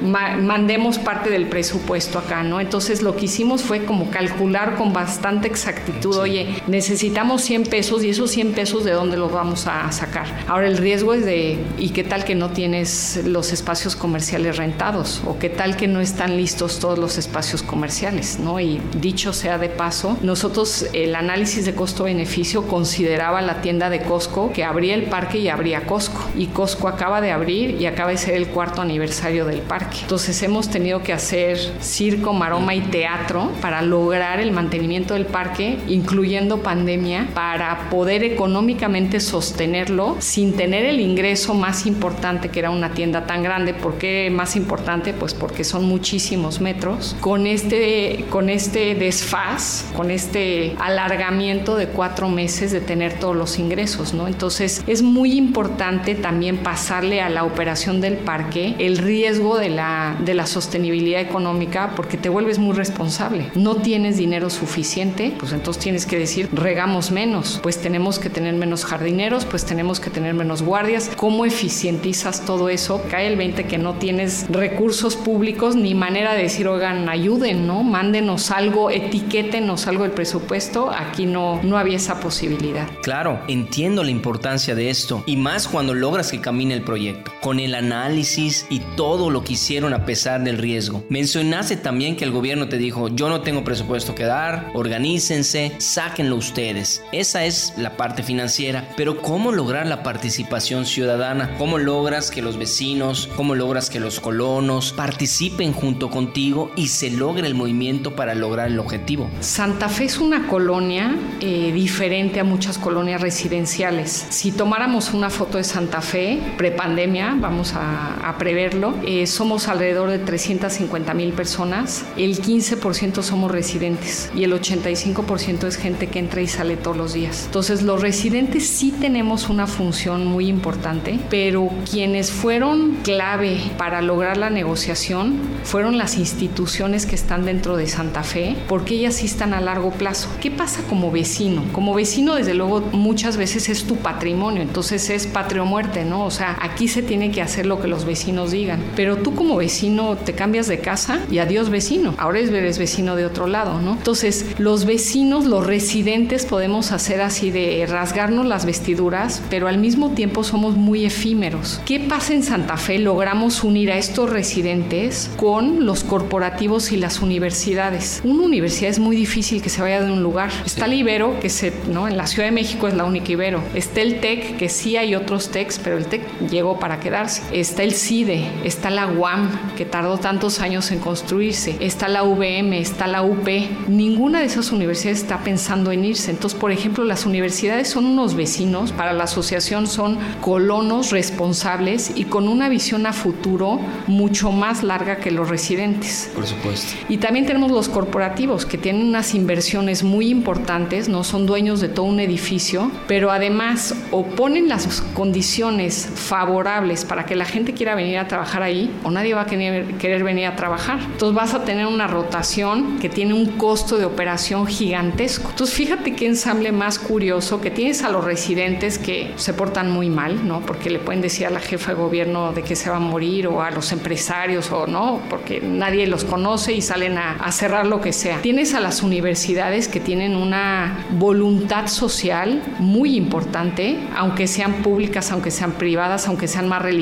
mandemos 0.02 0.98
parte 0.98 1.30
del 1.30 1.48
presupuesto 1.48 2.20
acá, 2.20 2.44
¿no? 2.44 2.60
Entonces 2.60 3.02
lo 3.02 3.16
que 3.16 3.26
hicimos 3.26 3.64
fue 3.64 3.86
como 3.86 4.10
calcular 4.10 4.76
con 4.76 4.94
bastante 4.94 5.48
exactitud, 5.48 6.18
oye, 6.18 6.62
necesitamos 6.68 7.42
100 7.44 7.64
pesos 7.64 8.04
y 8.04 8.10
esos 8.10 8.32
100 8.32 8.54
pesos 8.54 8.84
de 8.84 8.92
dónde 8.92 9.18
los 9.18 9.32
vamos 9.32 9.68
a 9.68 9.92
sacar. 9.92 10.28
Ahora 10.48 10.68
el 10.68 10.78
riesgo 10.78 11.14
es 11.14 11.26
de, 11.26 11.60
¿y 11.78 11.90
qué 11.90 12.04
tal 12.04 12.24
que 12.24 12.36
no 12.36 12.50
tienes 12.50 13.22
los 13.26 13.52
espacios 13.52 13.96
comerciales 13.96 14.58
rentados? 14.58 15.22
¿O 15.26 15.38
qué 15.38 15.50
tal 15.50 15.76
que 15.76 15.88
no 15.88 16.00
están 16.00 16.38
listos 16.38 16.80
todos 16.80 16.98
los 16.98 17.18
espacios 17.18 17.64
comerciales, 17.64 18.40
¿no? 18.40 18.60
Y 18.60 18.82
dicho 19.00 19.34
sea 19.34 19.58
de 19.58 19.70
paso, 19.70 20.18
nosotros 20.22 20.88
el 20.94 21.16
análisis 21.16 21.66
de 21.66 21.74
costo-beneficio 21.74 22.68
consideraba 22.68 23.42
la 23.42 23.62
tienda 23.62 23.90
de 23.90 24.02
Costco 24.02 24.52
que 24.54 24.64
abría 24.64 24.96
el 24.96 25.04
parque 25.04 25.40
y 25.40 25.50
abría 25.50 25.86
Costco. 25.86 26.22
Y 26.38 26.48
Costco 26.48 26.88
acaba 26.88 27.22
de 27.22 27.32
abrir 27.32 27.81
y 27.82 27.88
acaba 27.88 28.12
de 28.12 28.18
ser 28.18 28.36
el 28.36 28.46
cuarto 28.46 28.84
aniversario 28.84 29.44
del 29.44 29.62
parque. 29.62 29.98
Entonces 30.04 30.44
hemos 30.44 30.70
tenido 30.70 31.02
que 31.02 31.14
hacer 31.14 31.58
circo, 31.82 32.32
maroma 32.32 32.76
y 32.76 32.82
teatro 32.82 33.52
para 33.60 33.82
lograr 33.82 34.40
el 34.40 34.52
mantenimiento 34.52 35.16
del 35.16 35.26
parque, 35.26 35.80
incluyendo 35.88 36.62
pandemia, 36.62 37.30
para 37.34 37.90
poder 37.90 38.24
económicamente 38.24 39.20
sostenerlo 39.20 40.18
sin 40.20 40.56
tener 40.56 40.86
el 40.86 41.00
ingreso 41.00 41.56
más 41.56 41.88
importante 41.88 42.50
que 42.50 42.60
era 42.60 42.70
una 42.70 42.92
tienda 42.92 43.26
tan 43.26 43.42
grande. 43.42 43.74
¿Por 43.74 43.98
qué 43.98 44.30
más 44.32 44.56
importante? 44.56 45.12
Pues 45.14 45.34
porque 45.34 45.64
son 45.64 45.86
muchísimos 45.86 46.62
metros. 46.62 47.16
Con 47.20 47.48
este, 47.48 48.26
con 48.30 48.52
este 48.52 48.94
desfaz, 48.94 49.86
con 49.96 50.12
este 50.12 50.76
alargamiento 50.78 51.78
de 51.78 51.88
cuatro 51.88 52.30
meses 52.30 52.72
de 52.72 52.80
tener 52.80 53.18
todos 53.18 53.36
los 53.36 53.58
ingresos, 53.58 54.14
¿no? 54.14 54.28
Entonces 54.28 54.84
es 54.86 55.02
muy 55.02 55.36
importante 55.36 56.14
también 56.14 56.58
pasarle 56.58 57.22
a 57.22 57.30
la 57.30 57.44
operación 57.44 57.71
del 57.72 58.18
parque 58.18 58.76
el 58.80 58.98
riesgo 58.98 59.58
de 59.58 59.70
la, 59.70 60.18
de 60.20 60.34
la 60.34 60.46
sostenibilidad 60.46 61.22
económica 61.22 61.94
porque 61.96 62.18
te 62.18 62.28
vuelves 62.28 62.60
muy 62.60 62.76
responsable. 62.76 63.50
No 63.56 63.78
tienes 63.78 64.18
dinero 64.18 64.50
suficiente, 64.50 65.34
pues 65.40 65.54
entonces 65.54 65.82
tienes 65.82 66.06
que 66.06 66.20
decir, 66.20 66.50
regamos 66.52 67.12
menos, 67.12 67.62
pues 67.64 67.82
tenemos 67.82 68.20
que 68.20 68.30
tener 68.30 68.56
menos 68.56 68.84
jardineros, 68.84 69.46
pues 69.46 69.66
tenemos 69.66 70.02
que 70.02 70.10
tener 70.10 70.34
menos 70.34 70.64
guardias. 70.64 71.12
¿Cómo 71.16 71.46
eficientizas 71.46 72.46
todo 72.46 72.68
eso? 72.68 73.02
Cae 73.10 73.28
el 73.28 73.38
20 73.38 73.64
que 73.64 73.78
no 73.78 73.94
tienes 73.94 74.48
recursos 74.50 75.16
públicos 75.16 75.78
ni 75.78 75.96
manera 75.96 76.34
de 76.34 76.44
decir, 76.44 76.68
oigan, 76.68 77.08
ayuden, 77.08 77.68
¿no? 77.68 77.84
Mándenos 77.84 78.52
algo, 78.52 78.90
etiquétenos 78.92 79.88
algo 79.88 80.04
del 80.04 80.12
presupuesto. 80.12 80.92
Aquí 80.92 81.26
no, 81.26 81.62
no 81.64 81.78
había 81.78 81.96
esa 81.96 82.20
posibilidad. 82.20 82.88
Claro, 83.02 83.40
entiendo 83.48 84.04
la 84.04 84.12
importancia 84.12 84.76
de 84.76 84.90
esto 84.90 85.24
y 85.26 85.38
más 85.38 85.70
cuando 85.70 85.94
logras 85.94 86.32
que 86.32 86.42
camine 86.42 86.74
el 86.74 86.82
proyecto, 86.82 87.32
con 87.40 87.61
el 87.62 87.76
análisis 87.76 88.66
y 88.70 88.80
todo 88.96 89.30
lo 89.30 89.44
que 89.44 89.54
hicieron 89.54 89.94
a 89.94 90.06
pesar 90.06 90.44
del 90.44 90.58
riesgo. 90.58 91.04
Mencionaste 91.10 91.78
también 91.78 92.16
que 92.16 92.24
el 92.24 92.32
gobierno 92.32 92.70
te 92.70 92.78
dijo, 92.78 93.08
yo 93.10 93.30
no 93.30 93.42
tengo 93.42 93.64
presupuesto 93.64 94.16
que 94.16 94.26
dar, 94.26 94.72
organícense, 94.74 95.74
sáquenlo 95.78 96.36
ustedes. 96.36 97.04
Esa 97.12 97.46
es 97.46 97.74
la 97.78 97.98
parte 97.98 98.24
financiera, 98.24 98.90
pero 98.98 99.22
¿cómo 99.22 99.52
lograr 99.52 99.88
la 99.88 100.04
participación 100.04 100.86
ciudadana? 100.86 101.56
¿Cómo 101.58 101.78
logras 101.78 102.32
que 102.32 102.42
los 102.42 102.58
vecinos, 102.58 103.30
cómo 103.36 103.56
logras 103.56 103.90
que 103.90 104.00
los 104.00 104.20
colonos 104.20 104.94
participen 104.94 105.74
junto 105.74 106.10
contigo 106.10 106.72
y 106.76 106.88
se 106.88 107.12
logre 107.12 107.48
el 107.48 107.56
movimiento 107.56 108.16
para 108.16 108.36
lograr 108.36 108.68
el 108.68 108.80
objetivo? 108.80 109.30
Santa 109.40 109.90
Fe 109.90 110.06
es 110.06 110.20
una 110.20 110.48
colonia 110.48 111.16
eh, 111.40 111.72
diferente 111.74 112.40
a 112.40 112.44
muchas 112.44 112.78
colonias 112.78 113.22
residenciales. 113.22 114.26
Si 114.30 114.52
tomáramos 114.52 115.14
una 115.14 115.30
foto 115.30 115.58
de 115.58 115.64
Santa 115.64 116.02
Fe, 116.02 116.40
prepandemia, 116.58 117.38
vamos 117.52 117.74
a, 117.76 118.34
preverlo, 118.40 118.96
eh, 119.06 119.28
somos 119.28 119.68
alrededor 119.68 120.10
de 120.10 120.18
350 120.18 121.14
mil 121.14 121.34
personas, 121.34 122.06
el 122.16 122.42
15% 122.42 123.22
somos 123.22 123.52
residentes 123.52 124.32
y 124.34 124.46
el 124.46 124.54
85% 124.54 125.68
es 125.68 125.76
gente 125.76 126.08
que 126.08 126.20
entra 126.20 126.42
y 126.42 126.48
sale 126.48 126.78
todos 126.78 126.96
los 126.96 127.14
días. 127.14 127.44
Entonces 127.48 127.82
los 127.82 128.02
residentes 128.02 128.68
sí 128.68 128.94
tenemos 129.00 129.50
una 129.50 129.68
función 129.68 130.26
muy 130.26 130.48
importante, 130.48 131.20
pero 131.30 131.70
quienes 131.90 132.32
fueron 132.32 132.96
clave 133.04 133.60
para 133.78 134.02
lograr 134.02 134.38
la 134.38 134.50
negociación 134.50 135.38
fueron 135.66 135.98
las 135.98 136.18
instituciones 136.18 137.06
que 137.06 137.16
están 137.16 137.44
dentro 137.44 137.76
de 137.76 137.88
Santa 137.88 138.24
Fe, 138.24 138.56
porque 138.70 138.96
ellas 138.96 139.16
sí 139.16 139.26
están 139.26 139.54
a 139.54 139.60
largo 139.60 139.92
plazo. 139.92 140.30
¿Qué 140.40 140.52
pasa 140.52 140.84
como 140.90 141.12
vecino? 141.12 141.64
Como 141.74 141.94
vecino, 141.94 142.36
desde 142.36 142.54
luego, 142.54 142.80
muchas 142.94 143.36
veces 143.36 143.68
es 143.68 143.84
tu 143.84 143.98
patrimonio, 143.98 144.62
entonces 144.62 145.10
es 145.10 145.28
patria 145.28 145.64
o 145.64 145.66
muerte, 145.66 146.06
¿no? 146.06 146.26
O 146.26 146.32
sea, 146.32 146.58
aquí 146.62 146.88
se 146.88 147.04
tiene 147.04 147.30
que 147.32 147.41
que 147.42 147.46
hacer 147.46 147.66
lo 147.66 147.82
que 147.82 147.88
los 147.88 148.06
vecinos 148.06 148.52
digan. 148.52 148.84
Pero 148.96 149.18
tú 149.18 149.34
como 149.34 149.56
vecino 149.56 150.16
te 150.16 150.34
cambias 150.34 150.68
de 150.68 150.80
casa 150.80 151.22
y 151.32 151.40
adiós 151.40 151.70
vecino. 151.70 152.14
Ahora 152.20 152.40
eres 152.40 152.78
vecino 152.78 153.16
de 153.16 153.26
otro 153.26 153.48
lado, 153.48 153.82
¿no? 153.82 153.94
Entonces, 153.94 154.46
los 154.60 154.86
vecinos, 154.86 155.46
los 155.46 155.66
residentes 155.66 156.46
podemos 156.46 156.92
hacer 156.92 157.22
así 157.22 157.50
de 157.50 157.84
rasgarnos 157.88 158.46
las 158.46 158.66
vestiduras, 158.66 159.42
pero 159.50 159.68
al 159.68 159.80
mismo 159.80 160.12
tiempo 160.12 160.44
somos 160.44 160.76
muy 160.76 161.06
efímeros. 161.06 161.82
¿Qué 161.86 162.00
pasa 162.00 162.34
en 162.34 162.44
Santa 162.44 162.78
Fe? 162.78 163.00
Logramos 163.00 163.64
unir 163.64 163.92
a 163.92 163.98
estos 163.98 164.30
residentes 164.30 165.32
con 165.38 165.86
los 165.86 166.04
corporativos 166.04 166.92
y 166.92 166.98
las 166.98 167.22
universidades. 167.22 168.22
Una 168.24 168.44
universidad 168.44 168.92
es 168.92 169.00
muy 169.00 169.16
difícil 169.16 169.62
que 169.62 169.70
se 169.70 169.82
vaya 169.82 170.04
de 170.04 170.12
un 170.12 170.22
lugar. 170.22 170.52
Está 170.66 170.86
el 170.86 170.94
Ibero, 170.94 171.40
que 171.40 171.50
se, 171.50 171.74
¿no? 171.90 172.08
en 172.08 172.18
la 172.18 172.28
Ciudad 172.28 172.48
de 172.48 172.52
México 172.52 172.88
es 172.88 172.94
la 172.94 173.06
única 173.06 173.32
Ibero. 173.32 173.64
Está 173.74 174.02
el 174.02 174.20
TEC, 174.20 174.58
que 174.58 174.70
sí 174.70 174.98
hay 174.98 175.16
otros 175.16 175.50
TECs, 175.50 175.80
pero 175.80 175.98
el 175.98 176.06
TEC 176.06 176.22
llegó 176.50 176.80
para 176.80 177.00
quedarse. 177.00 177.31
Está 177.52 177.84
el 177.84 177.94
CIDE, 177.94 178.50
está 178.64 178.90
la 178.90 179.08
UAM, 179.08 179.76
que 179.76 179.86
tardó 179.86 180.18
tantos 180.18 180.60
años 180.60 180.92
en 180.92 181.00
construirse. 181.00 181.78
Está 181.80 182.08
la 182.08 182.24
VM, 182.24 182.80
está 182.80 183.08
la 183.08 183.24
UP. 183.24 183.48
Ninguna 183.88 184.40
de 184.40 184.46
esas 184.46 184.72
universidades 184.72 185.22
está 185.22 185.40
pensando 185.40 185.92
en 185.92 186.06
irse. 186.06 186.32
Entonces, 186.32 186.60
por 186.60 186.72
ejemplo, 186.72 187.04
las 187.04 187.26
universidades 187.26 187.90
son 187.90 188.06
unos 188.06 188.36
vecinos, 188.36 188.92
para 188.92 189.14
la 189.14 189.26
asociación 189.26 189.88
son 189.88 190.18
colonos 190.42 191.12
responsables 191.12 192.12
y 192.16 192.26
con 192.26 192.48
una 192.48 192.70
visión 192.70 193.06
a 193.06 193.14
futuro 193.14 193.80
mucho 194.08 194.52
más 194.52 194.84
larga 194.84 195.18
que 195.18 195.32
los 195.32 195.50
residentes. 195.50 196.32
Por 196.36 196.46
supuesto. 196.46 196.94
Y 197.10 197.18
también 197.18 197.46
tenemos 197.46 197.72
los 197.72 197.90
corporativos 197.90 198.66
que 198.66 198.78
tienen 198.78 199.08
unas 199.08 199.34
inversiones 199.36 200.04
muy 200.04 200.30
importantes, 200.30 201.10
no 201.10 201.24
son 201.24 201.46
dueños 201.46 201.82
de 201.82 201.90
todo 201.90 202.06
un 202.06 202.20
edificio, 202.20 202.92
pero 203.08 203.32
además 203.32 203.96
o 204.12 204.26
ponen 204.26 204.68
las 204.68 205.02
condiciones 205.14 206.10
favorables 206.14 207.06
para 207.06 207.21
que 207.26 207.36
la 207.36 207.46
gente 207.46 207.74
quiera 207.74 207.96
venir 207.96 208.18
a 208.18 208.28
trabajar 208.28 208.64
ahí 208.64 208.92
o 209.04 209.12
nadie 209.12 209.34
va 209.34 209.42
a 209.42 209.46
querer 209.46 210.24
venir 210.24 210.46
a 210.48 210.56
trabajar. 210.56 211.00
Entonces 211.00 211.36
vas 211.36 211.54
a 211.54 211.64
tener 211.64 211.86
una 211.86 212.08
rotación 212.08 213.00
que 213.00 213.10
tiene 213.10 213.34
un 213.34 213.46
costo 213.58 213.98
de 213.98 214.06
operación 214.06 214.68
gigantesco. 214.68 215.50
Entonces 215.50 215.76
fíjate 215.76 216.14
qué 216.16 216.28
ensamble 216.28 216.72
más 216.72 217.00
curioso 217.00 217.62
que 217.62 217.72
tienes 217.72 218.04
a 218.04 218.10
los 218.10 218.24
residentes 218.24 218.98
que 218.98 219.34
se 219.36 219.54
portan 219.54 219.92
muy 219.92 220.10
mal, 220.10 220.48
¿no? 220.48 220.62
Porque 220.62 220.90
le 220.90 221.00
pueden 221.00 221.22
decir 221.22 221.48
a 221.48 221.50
la 221.50 221.60
jefa 221.60 221.92
de 221.92 221.98
gobierno 221.98 222.54
de 222.54 222.64
que 222.64 222.76
se 222.76 222.90
va 222.90 222.98
a 222.98 223.00
morir 223.00 223.48
o 223.48 223.62
a 223.62 223.72
los 223.72 223.92
empresarios 223.92 224.72
o 224.72 224.88
no, 224.88 225.22
porque 225.30 225.62
nadie 225.62 226.08
los 226.08 226.24
conoce 226.24 226.74
y 226.74 226.82
salen 226.82 227.18
a, 227.18 227.34
a 227.34 227.52
cerrar 227.52 227.88
lo 227.88 228.02
que 228.02 228.14
sea. 228.14 228.42
Tienes 228.42 228.74
a 228.74 228.80
las 228.80 229.04
universidades 229.04 229.88
que 229.88 230.00
tienen 230.00 230.36
una 230.36 231.06
voluntad 231.12 231.88
social 231.88 232.62
muy 232.80 233.16
importante, 233.16 233.98
aunque 234.16 234.48
sean 234.48 234.74
públicas, 234.84 235.32
aunque 235.32 235.52
sean 235.52 235.74
privadas, 235.74 236.28
aunque 236.28 236.48
sean 236.48 236.68
más 236.68 236.82
religiosas, 236.82 237.01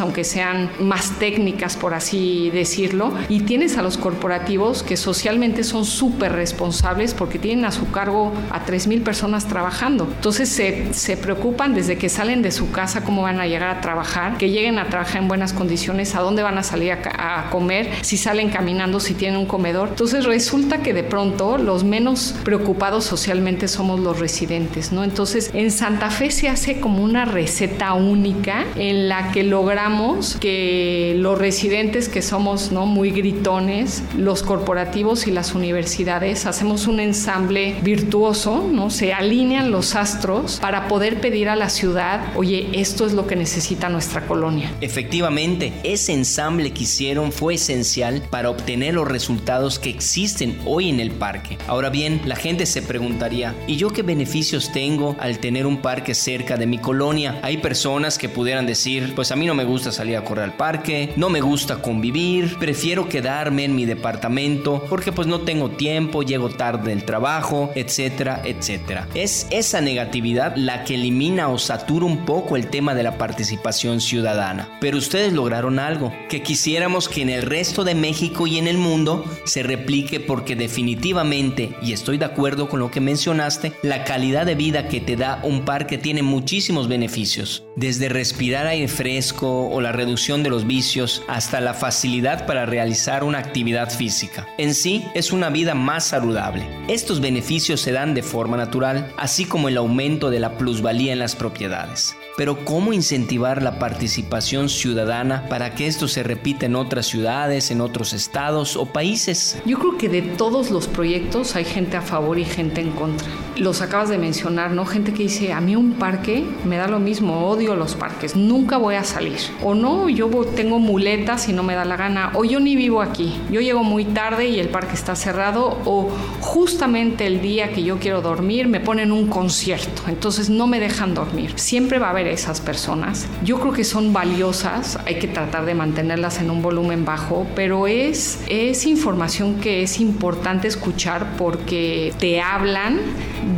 aunque 0.00 0.24
sean 0.24 0.70
más 0.80 1.18
técnicas, 1.18 1.76
por 1.76 1.94
así 1.94 2.50
decirlo. 2.50 3.12
Y 3.28 3.40
tienes 3.40 3.78
a 3.78 3.82
los 3.82 3.96
corporativos 3.96 4.82
que 4.82 4.96
socialmente 4.96 5.64
son 5.64 5.84
súper 5.84 6.32
responsables 6.32 7.14
porque 7.14 7.38
tienen 7.38 7.64
a 7.64 7.72
su 7.72 7.90
cargo 7.90 8.32
a 8.50 8.64
3.000 8.64 9.02
personas 9.02 9.46
trabajando. 9.46 10.04
Entonces 10.04 10.48
se, 10.48 10.92
se 10.92 11.16
preocupan 11.16 11.74
desde 11.74 11.96
que 11.96 12.08
salen 12.08 12.42
de 12.42 12.50
su 12.50 12.70
casa 12.70 13.04
cómo 13.04 13.22
van 13.22 13.40
a 13.40 13.46
llegar 13.46 13.76
a 13.76 13.80
trabajar, 13.80 14.36
que 14.36 14.50
lleguen 14.50 14.78
a 14.78 14.88
trabajar 14.88 15.22
en 15.22 15.28
buenas 15.28 15.52
condiciones, 15.52 16.14
a 16.14 16.20
dónde 16.20 16.42
van 16.42 16.58
a 16.58 16.62
salir 16.62 16.92
a, 16.92 17.46
a 17.46 17.50
comer, 17.50 17.90
si 18.02 18.16
salen 18.16 18.50
caminando, 18.50 19.00
si 19.00 19.14
tienen 19.14 19.38
un 19.38 19.46
comedor. 19.46 19.88
Entonces 19.90 20.24
resulta 20.24 20.82
que 20.82 20.92
de 20.92 21.04
pronto 21.04 21.58
los 21.58 21.84
menos 21.84 22.34
preocupados 22.44 23.04
socialmente 23.04 23.68
somos 23.68 24.00
los 24.00 24.18
residentes, 24.18 24.92
¿no? 24.92 25.04
Entonces 25.04 25.50
en 25.54 25.70
Santa 25.70 26.10
Fe 26.10 26.30
se 26.30 26.48
hace 26.48 26.80
como 26.80 27.02
una 27.02 27.24
receta 27.24 27.94
única 27.94 28.64
en 28.76 29.08
la 29.08 29.32
que 29.32 29.37
logramos 29.42 30.36
que 30.40 31.14
los 31.16 31.38
residentes 31.38 32.08
que 32.08 32.22
somos, 32.22 32.72
¿no? 32.72 32.86
Muy 32.86 33.10
gritones, 33.10 34.02
los 34.16 34.42
corporativos 34.42 35.26
y 35.26 35.30
las 35.30 35.54
universidades 35.54 36.46
hacemos 36.46 36.86
un 36.86 37.00
ensamble 37.00 37.76
virtuoso, 37.82 38.68
¿no? 38.70 38.90
Se 38.90 39.12
alinean 39.12 39.70
los 39.70 39.94
astros 39.94 40.58
para 40.60 40.88
poder 40.88 41.20
pedir 41.20 41.48
a 41.48 41.56
la 41.56 41.68
ciudad, 41.68 42.20
oye, 42.36 42.68
esto 42.72 43.06
es 43.06 43.12
lo 43.12 43.26
que 43.26 43.36
necesita 43.36 43.88
nuestra 43.88 44.26
colonia. 44.26 44.72
Efectivamente, 44.80 45.72
ese 45.82 46.12
ensamble 46.12 46.72
que 46.72 46.84
hicieron 46.84 47.32
fue 47.32 47.54
esencial 47.54 48.22
para 48.30 48.50
obtener 48.50 48.94
los 48.94 49.08
resultados 49.08 49.78
que 49.78 49.90
existen 49.90 50.58
hoy 50.64 50.88
en 50.88 51.00
el 51.00 51.10
parque. 51.10 51.58
Ahora 51.66 51.90
bien, 51.90 52.20
la 52.24 52.36
gente 52.36 52.66
se 52.66 52.82
preguntaría, 52.82 53.54
¿y 53.66 53.76
yo 53.76 53.90
qué 53.90 54.02
beneficios 54.02 54.72
tengo 54.72 55.16
al 55.20 55.38
tener 55.38 55.66
un 55.66 55.78
parque 55.78 56.14
cerca 56.14 56.56
de 56.56 56.66
mi 56.66 56.78
colonia? 56.78 57.38
Hay 57.42 57.58
personas 57.58 58.18
que 58.18 58.28
pudieran 58.28 58.66
decir, 58.66 59.12
pues 59.14 59.27
a 59.30 59.36
mí 59.36 59.46
no 59.46 59.54
me 59.54 59.64
gusta 59.64 59.92
salir 59.92 60.16
a 60.16 60.24
correr 60.24 60.44
al 60.44 60.56
parque, 60.56 61.12
no 61.16 61.28
me 61.28 61.40
gusta 61.40 61.82
convivir, 61.82 62.56
prefiero 62.58 63.08
quedarme 63.08 63.64
en 63.64 63.74
mi 63.74 63.84
departamento 63.84 64.84
porque 64.88 65.12
pues 65.12 65.26
no 65.26 65.40
tengo 65.40 65.70
tiempo, 65.70 66.22
llego 66.22 66.48
tarde 66.48 66.90
del 66.90 67.04
trabajo, 67.04 67.70
etcétera, 67.74 68.40
etcétera. 68.44 69.08
Es 69.14 69.46
esa 69.50 69.80
negatividad 69.80 70.56
la 70.56 70.84
que 70.84 70.94
elimina 70.94 71.48
o 71.48 71.58
satura 71.58 72.06
un 72.06 72.24
poco 72.24 72.56
el 72.56 72.68
tema 72.68 72.94
de 72.94 73.02
la 73.02 73.18
participación 73.18 74.00
ciudadana. 74.00 74.78
Pero 74.80 74.98
ustedes 74.98 75.32
lograron 75.32 75.78
algo, 75.78 76.12
que 76.28 76.42
quisiéramos 76.42 77.08
que 77.08 77.22
en 77.22 77.30
el 77.30 77.42
resto 77.42 77.84
de 77.84 77.94
México 77.94 78.46
y 78.46 78.58
en 78.58 78.68
el 78.68 78.78
mundo 78.78 79.24
se 79.44 79.62
replique 79.62 80.20
porque 80.20 80.56
definitivamente, 80.56 81.70
y 81.82 81.92
estoy 81.92 82.18
de 82.18 82.24
acuerdo 82.24 82.68
con 82.68 82.80
lo 82.80 82.90
que 82.90 83.00
mencionaste, 83.00 83.72
la 83.82 84.04
calidad 84.04 84.46
de 84.46 84.54
vida 84.54 84.88
que 84.88 85.00
te 85.00 85.16
da 85.16 85.40
un 85.42 85.64
parque 85.64 85.98
tiene 85.98 86.22
muchísimos 86.22 86.88
beneficios, 86.88 87.64
desde 87.76 88.08
respirar 88.08 88.66
aire 88.66 88.88
fresco 88.88 89.17
o 89.42 89.80
la 89.80 89.90
reducción 89.90 90.42
de 90.42 90.50
los 90.50 90.66
vicios 90.66 91.22
hasta 91.26 91.60
la 91.60 91.74
facilidad 91.74 92.46
para 92.46 92.66
realizar 92.66 93.24
una 93.24 93.38
actividad 93.38 93.90
física. 93.90 94.46
En 94.58 94.74
sí, 94.74 95.04
es 95.14 95.32
una 95.32 95.50
vida 95.50 95.74
más 95.74 96.04
saludable. 96.04 96.66
Estos 96.88 97.20
beneficios 97.20 97.80
se 97.80 97.92
dan 97.92 98.14
de 98.14 98.22
forma 98.22 98.56
natural, 98.56 99.12
así 99.16 99.44
como 99.44 99.68
el 99.68 99.76
aumento 99.76 100.30
de 100.30 100.40
la 100.40 100.56
plusvalía 100.56 101.12
en 101.12 101.18
las 101.18 101.34
propiedades. 101.34 102.16
Pero 102.36 102.64
¿cómo 102.64 102.92
incentivar 102.92 103.62
la 103.64 103.80
participación 103.80 104.68
ciudadana 104.68 105.48
para 105.48 105.74
que 105.74 105.88
esto 105.88 106.06
se 106.06 106.22
repita 106.22 106.66
en 106.66 106.76
otras 106.76 107.06
ciudades, 107.06 107.72
en 107.72 107.80
otros 107.80 108.12
estados 108.12 108.76
o 108.76 108.86
países? 108.86 109.60
Yo 109.66 109.80
creo 109.80 109.98
que 109.98 110.08
de 110.08 110.22
todos 110.22 110.70
los 110.70 110.86
proyectos 110.86 111.56
hay 111.56 111.64
gente 111.64 111.96
a 111.96 112.00
favor 112.00 112.38
y 112.38 112.44
gente 112.44 112.80
en 112.80 112.92
contra. 112.92 113.26
Los 113.56 113.82
acabas 113.82 114.08
de 114.08 114.18
mencionar, 114.18 114.70
¿no? 114.70 114.86
Gente 114.86 115.12
que 115.12 115.24
dice, 115.24 115.52
a 115.52 115.60
mí 115.60 115.74
un 115.74 115.94
parque 115.94 116.44
me 116.64 116.76
da 116.76 116.86
lo 116.86 117.00
mismo, 117.00 117.48
odio 117.48 117.74
los 117.74 117.96
parques, 117.96 118.36
nunca 118.36 118.76
voy 118.76 118.94
a 118.94 119.02
salir. 119.08 119.38
O 119.62 119.74
no, 119.74 120.08
yo 120.08 120.28
tengo 120.54 120.78
muletas 120.78 121.48
y 121.48 121.52
no 121.52 121.62
me 121.62 121.74
da 121.74 121.84
la 121.84 121.96
gana. 121.96 122.32
O 122.34 122.44
yo 122.44 122.60
ni 122.60 122.76
vivo 122.76 123.02
aquí, 123.02 123.34
yo 123.50 123.60
llego 123.60 123.82
muy 123.82 124.04
tarde 124.04 124.48
y 124.48 124.58
el 124.60 124.68
parque 124.68 124.94
está 124.94 125.16
cerrado. 125.16 125.78
O 125.84 126.10
justamente 126.40 127.26
el 127.26 127.40
día 127.40 127.72
que 127.72 127.82
yo 127.82 127.98
quiero 127.98 128.20
dormir 128.20 128.68
me 128.68 128.80
ponen 128.80 129.12
un 129.12 129.26
concierto, 129.26 130.02
entonces 130.08 130.50
no 130.50 130.66
me 130.66 130.80
dejan 130.80 131.14
dormir. 131.14 131.52
Siempre 131.56 131.98
va 131.98 132.08
a 132.08 132.10
haber 132.10 132.28
esas 132.28 132.60
personas. 132.60 133.26
Yo 133.44 133.58
creo 133.60 133.72
que 133.72 133.84
son 133.84 134.12
valiosas, 134.12 134.98
hay 135.06 135.18
que 135.18 135.28
tratar 135.28 135.64
de 135.64 135.74
mantenerlas 135.74 136.40
en 136.40 136.50
un 136.50 136.62
volumen 136.62 137.04
bajo, 137.04 137.46
pero 137.54 137.86
es, 137.86 138.40
es 138.48 138.86
información 138.86 139.60
que 139.60 139.82
es 139.82 140.00
importante 140.00 140.68
escuchar 140.68 141.36
porque 141.36 142.12
te 142.18 142.40
hablan 142.40 143.00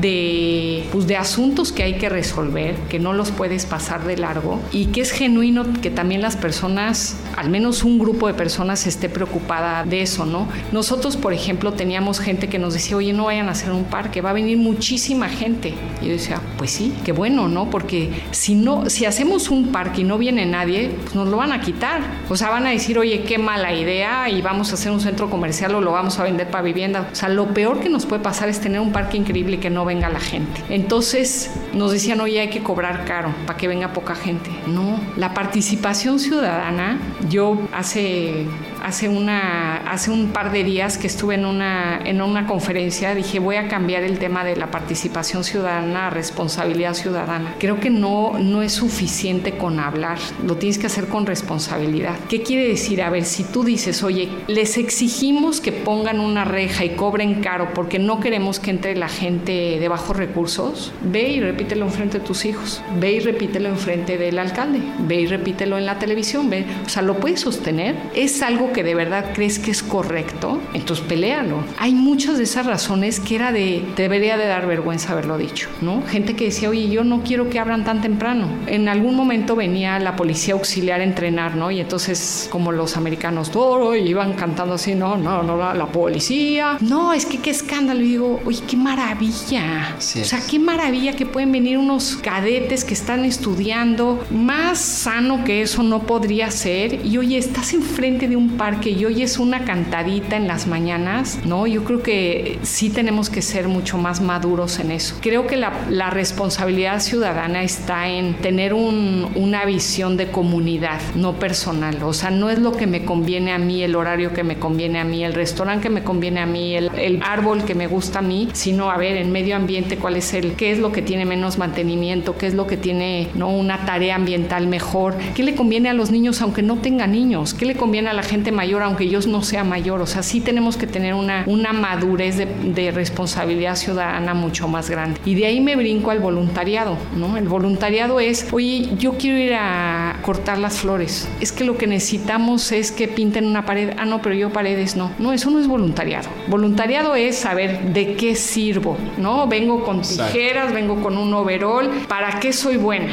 de, 0.01 0.85
pues, 0.93 1.07
de 1.07 1.17
asuntos 1.17 1.73
que 1.73 1.83
hay 1.83 1.95
que 1.95 2.09
resolver, 2.09 2.77
que 2.89 2.99
no 2.99 3.13
los 3.13 3.31
puedes 3.31 3.67
pasar 3.67 4.05
de 4.05 4.17
largo 4.17 4.61
y 4.73 4.87
que 4.87 5.01
es 5.01 5.11
genuino 5.11 5.40
que 5.81 5.91
también 5.91 6.21
las 6.21 6.37
personas, 6.37 7.17
al 7.37 7.49
menos 7.51 7.83
un 7.83 7.99
grupo 7.99 8.27
de 8.27 8.35
personas 8.35 8.87
esté 8.87 9.09
preocupada 9.09 9.85
de 9.85 10.03
eso, 10.03 10.27
¿no? 10.27 10.47
Nosotros, 10.71 11.17
por 11.17 11.33
ejemplo, 11.33 11.73
teníamos 11.73 12.21
gente 12.21 12.49
que 12.49 12.59
nos 12.59 12.75
decía, 12.75 12.97
oye, 12.97 13.13
no 13.13 13.25
vayan 13.25 13.49
a 13.49 13.53
hacer 13.53 13.73
un 13.73 13.85
parque, 13.85 14.21
va 14.21 14.31
a 14.31 14.33
venir 14.33 14.59
muchísima 14.59 15.29
gente. 15.29 15.75
Yo 16.03 16.09
decía, 16.09 16.41
pues 16.59 16.71
sí, 16.71 16.93
qué 17.05 17.13
bueno, 17.13 17.49
¿no? 17.49 17.71
Porque 17.71 18.11
si 18.33 18.55
no, 18.55 18.91
si 18.91 19.07
hacemos 19.07 19.51
un 19.51 19.69
parque 19.73 20.03
y 20.03 20.05
no 20.05 20.19
viene 20.19 20.45
nadie, 20.45 20.91
pues 21.03 21.15
nos 21.15 21.29
lo 21.29 21.39
van 21.39 21.53
a 21.53 21.61
quitar. 21.61 22.03
O 22.29 22.37
sea, 22.37 22.51
van 22.51 22.67
a 22.67 22.71
decir, 22.71 22.99
oye, 22.99 23.23
qué 23.23 23.39
mala 23.39 23.73
idea 23.73 24.29
y 24.29 24.43
vamos 24.43 24.71
a 24.71 24.75
hacer 24.75 24.93
un 24.93 25.01
centro 25.01 25.31
comercial 25.31 25.75
o 25.75 25.81
lo 25.81 25.93
vamos 25.93 26.19
a 26.19 26.25
vender 26.25 26.49
para 26.51 26.63
vivienda. 26.63 27.09
O 27.13 27.15
sea, 27.15 27.29
lo 27.29 27.55
peor 27.55 27.81
que 27.81 27.89
nos 27.89 28.07
puede 28.07 28.23
pasar 28.23 28.49
es 28.49 28.61
tener 28.61 28.81
un 28.81 28.93
parque 28.93 29.17
increíble 29.17 29.57
y 29.57 29.59
que 29.59 29.71
no 29.71 29.85
venga 29.85 30.11
la 30.11 30.21
gente. 30.21 30.63
Entonces 30.69 31.51
nos 31.73 31.93
decían, 31.93 32.21
oye, 32.21 32.41
hay 32.41 32.51
que 32.51 32.63
cobrar 32.63 33.05
caro 33.05 33.35
para 33.47 33.57
que 33.59 33.69
venga 33.69 33.93
poca 33.93 34.15
gente. 34.15 34.51
No, 34.67 35.01
la 35.17 35.30
participación 35.35 36.19
ciudadana, 36.19 36.99
yo 37.29 37.59
hace 37.73 38.47
hace, 38.83 39.09
una, 39.09 39.79
hace 39.91 40.11
un 40.11 40.29
par 40.29 40.53
de 40.53 40.65
días 40.65 40.99
que 40.99 41.07
estuve 41.07 41.35
en 41.35 41.45
una, 41.45 42.01
en 42.05 42.23
una 42.23 42.47
conferencia, 42.47 43.15
dije 43.15 43.39
voy 43.39 43.57
a 43.57 43.69
cambiar 43.69 44.03
el 44.03 44.19
tema 44.19 44.45
de 44.45 44.57
la 44.57 44.71
participación 44.71 45.45
ciudadana 45.45 46.07
a 46.07 46.11
responsabilidad 46.11 46.95
ciudadana. 46.95 47.55
Creo 47.59 47.81
que 47.81 47.91
no, 47.91 48.39
no 48.39 48.63
es 48.63 48.73
suficiente 48.73 49.53
con 49.53 49.81
hablar, 49.81 50.19
lo 50.45 50.57
tienes 50.57 50.79
que 50.79 50.87
hacer 50.87 51.09
con 51.09 51.27
responsabilidad. 51.27 52.17
¿Qué 52.29 52.43
quiere 52.43 52.69
decir? 52.69 53.03
A 53.03 53.11
ver, 53.11 53.25
si 53.25 53.45
tú 53.45 53.65
dices, 53.65 54.03
oye, 54.03 54.29
les 54.47 54.79
exigimos 54.79 55.61
que 55.61 55.73
pongan 55.73 56.21
una 56.21 56.45
reja 56.45 56.85
y 56.85 56.91
cobren 56.91 57.43
caro 57.43 57.71
porque 57.75 57.99
no 57.99 58.21
queremos 58.21 58.61
que 58.61 58.71
entre 58.71 58.97
la 58.97 59.09
gente 59.09 59.79
de 59.79 59.89
bajos 59.89 60.17
recursos, 60.17 60.93
ve 61.03 61.29
y 61.31 61.41
repítelo 61.41 61.87
enfrente 61.87 62.19
de 62.19 62.25
tus 62.25 62.45
hijos, 62.45 62.83
ve 62.99 63.13
y 63.13 63.21
repítelo 63.21 63.69
enfrente 63.69 64.19
del 64.19 64.39
alcalde, 64.39 64.81
ve 65.01 65.21
y 65.23 65.27
repítelo 65.27 65.79
en 65.79 65.87
la 65.87 65.99
televisión, 65.99 66.51
ve, 66.51 66.65
o 66.85 66.89
sea, 66.89 67.03
lo 67.03 67.19
puedes 67.19 67.41
sostener, 67.41 67.97
es 68.15 68.43
algo 68.43 68.70
que 68.73 68.83
de 68.83 68.95
verdad 68.95 69.33
crees 69.35 69.59
que 69.59 69.71
es 69.71 69.83
correcto, 69.83 70.61
entonces 70.75 71.05
pelealo. 71.07 71.65
Hay 71.79 71.95
muchas 71.95 72.39
de 72.39 72.45
esas 72.45 72.67
razones 72.67 73.21
que 73.21 73.35
era 73.35 73.53
de, 73.53 73.85
debería 73.97 74.37
de 74.37 74.47
dar 74.47 74.67
vergüenza 74.67 75.13
haberlo 75.13 75.39
dicho, 75.39 75.69
¿no? 75.81 76.03
Gente 76.07 76.37
que 76.37 76.47
decía, 76.47 76.71
oye, 76.71 76.89
yo 76.89 77.05
no 77.05 77.23
quiero 77.23 77.51
que 77.51 77.59
abran 77.59 77.85
tan 77.85 78.01
temprano. 78.01 78.49
En 78.67 78.89
algún 78.89 79.15
momento 79.15 79.57
venía 79.57 79.99
la 79.99 80.17
policía 80.17 80.55
auxiliar 80.55 81.01
a 81.01 81.05
entrenar, 81.05 81.57
¿no? 81.57 81.71
Y 81.71 81.81
entonces, 81.81 82.49
como 82.51 82.73
los 82.73 82.97
americanos, 82.97 83.51
todo, 83.51 83.95
iban 83.95 84.35
cantando 84.35 84.75
así, 84.75 84.95
no, 84.95 85.17
no, 85.17 85.43
no, 85.43 85.57
la, 85.57 85.87
policía. 85.87 86.79
No, 86.81 87.13
es 87.13 87.27
que 87.27 87.39
qué 87.39 87.51
escándalo. 87.51 88.01
Y 88.01 88.09
digo, 88.11 88.41
oye, 88.45 88.61
qué 88.69 88.77
maravilla. 88.77 89.97
o 89.97 90.01
sea, 90.01 90.41
qué 90.49 90.59
maravilla 90.59 91.15
que 91.15 91.27
pueden 91.27 91.53
venir 91.53 91.79
unos 91.79 92.17
cadetes 92.17 92.85
que 92.85 92.95
están 92.95 93.25
estudiando. 93.25 94.25
Más 94.31 94.79
sano 94.79 95.45
que 95.45 95.63
eso 95.63 95.83
no 95.83 96.03
podría 96.03 96.51
ser. 96.51 97.05
Y 97.05 97.19
oye, 97.19 97.39
estás 97.39 97.73
enfrente 97.73 98.29
de 98.29 98.37
un 98.37 98.57
parque 98.61 98.91
y 98.91 99.07
oyes 99.07 99.39
una 99.39 99.65
cantadita 99.65 100.37
en 100.37 100.47
las 100.47 100.67
mañanas, 100.67 101.39
¿no? 101.47 101.67
Yo 101.67 101.83
creo 101.83 102.03
que 102.03 102.59
sí 102.61 102.91
tenemos 102.91 103.31
que 103.31 103.41
ser 103.41 103.69
mucho 103.69 103.97
más 103.97 104.21
maduros 104.21 104.79
en 104.81 104.91
eso. 104.91 105.17
Creo 105.23 105.47
que 105.47 105.57
la, 105.57 105.73
la 105.89 106.11
responsabilidad 106.11 107.01
ciudadana 107.01 107.63
está 107.63 108.11
en 108.11 108.35
tener 108.35 108.75
un, 108.75 109.29
una 109.35 109.65
visión 109.65 110.19
de 110.19 110.27
comunidad, 110.31 111.01
no 111.15 111.39
personal. 111.39 112.03
O 112.03 112.13
sea, 112.13 112.31
no 112.31 112.51
es 112.51 112.59
lo 112.59 112.73
que 112.73 112.87
me 112.87 113.07
conviene 113.07 113.53
a 113.53 113.59
mí, 113.59 113.83
el 113.83 113.97
horario 113.97 114.35
que 114.35 114.45
me 114.45 114.59
conviene 114.59 114.99
a 114.99 115.05
mí, 115.05 115.25
el 115.25 115.33
restaurante 115.33 115.85
que 115.85 115.89
me 115.89 116.05
conviene 116.05 116.41
a 116.41 116.47
mí, 116.47 116.75
el, 116.75 116.91
el 116.99 117.23
árbol 117.23 117.65
que 117.65 117.75
me 117.75 117.87
gusta 117.87 118.19
a 118.19 118.23
mí, 118.23 118.51
sino 118.53 118.91
a 118.91 118.99
ver 118.99 119.17
en 119.17 119.33
medio 119.33 119.57
ambiente 119.57 119.97
cuál 119.97 120.17
es 120.17 120.35
el, 120.35 120.53
qué 120.53 120.71
es 120.71 120.79
lo 120.79 120.93
que 120.93 121.01
tiene 121.01 121.25
menos 121.25 121.57
mantenimiento, 121.57 122.37
qué 122.37 122.47
es 122.47 122.53
lo 122.53 122.67
que 122.67 122.77
tiene 122.77 123.29
¿no? 123.35 123.49
una 123.49 123.87
tarea 123.87 124.17
ambiental 124.17 124.67
mejor, 124.67 125.17
qué 125.35 125.45
le 125.45 125.55
conviene 125.55 125.89
a 125.89 125.95
los 125.95 126.11
niños 126.11 126.43
aunque 126.43 126.61
no 126.61 126.77
tenga 126.77 127.07
niños, 127.07 127.55
qué 127.55 127.65
le 127.65 127.75
conviene 127.75 128.11
a 128.11 128.13
la 128.13 128.23
gente 128.23 128.50
mayor 128.53 128.83
aunque 128.83 129.09
yo 129.09 129.21
no 129.29 129.43
sea 129.43 129.65
mayor. 129.65 130.01
O 130.01 130.07
sea, 130.07 130.23
sí 130.23 130.41
tenemos 130.41 130.77
que 130.77 130.87
tener 130.87 131.15
una, 131.15 131.45
una 131.47 131.73
madurez 131.73 132.37
de, 132.37 132.47
de 132.47 132.91
responsabilidad 132.91 133.77
ciudadana 133.77 134.35
mucho 134.35 134.69
más 134.69 134.91
grande. 134.91 135.21
Y 135.25 135.35
de 135.35 135.47
ahí 135.47 135.61
me 135.61 135.77
brinco 135.77 136.11
al 136.11 136.21
voluntariado, 136.21 136.97
¿no? 137.17 137.37
El 137.37 137.49
voluntariado 137.49 138.21
es, 138.21 138.49
oye, 138.53 138.91
yo 138.99 139.15
quiero 139.15 139.39
ir 139.39 139.55
a 139.55 140.17
cortar 140.23 140.59
las 140.59 140.79
flores. 140.79 141.29
Es 141.41 141.53
que 141.53 141.65
lo 141.65 141.77
que 141.77 141.87
necesitamos 141.87 142.73
es 142.73 142.93
que 142.93 143.09
pinten 143.09 143.47
una 143.47 143.65
pared. 143.65 143.95
Ah, 143.99 144.05
no, 144.05 144.23
pero 144.23 144.35
yo 144.35 144.53
paredes 144.53 144.97
no. 144.97 145.13
No, 145.19 145.33
eso 145.33 145.51
no 145.51 145.59
es 145.59 145.67
voluntariado. 145.67 146.29
Voluntariado 146.49 147.15
es 147.15 147.37
saber 147.37 147.93
de 147.93 148.15
qué 148.15 148.35
sirvo, 148.35 148.97
¿no? 149.19 149.47
Vengo 149.47 149.85
con 149.85 150.03
tijeras, 150.03 150.73
vengo 150.73 151.03
con 151.03 151.17
un 151.17 151.33
overall, 151.35 151.91
¿para 152.09 152.41
qué 152.41 152.53
soy 152.53 152.77
buena? 152.77 153.13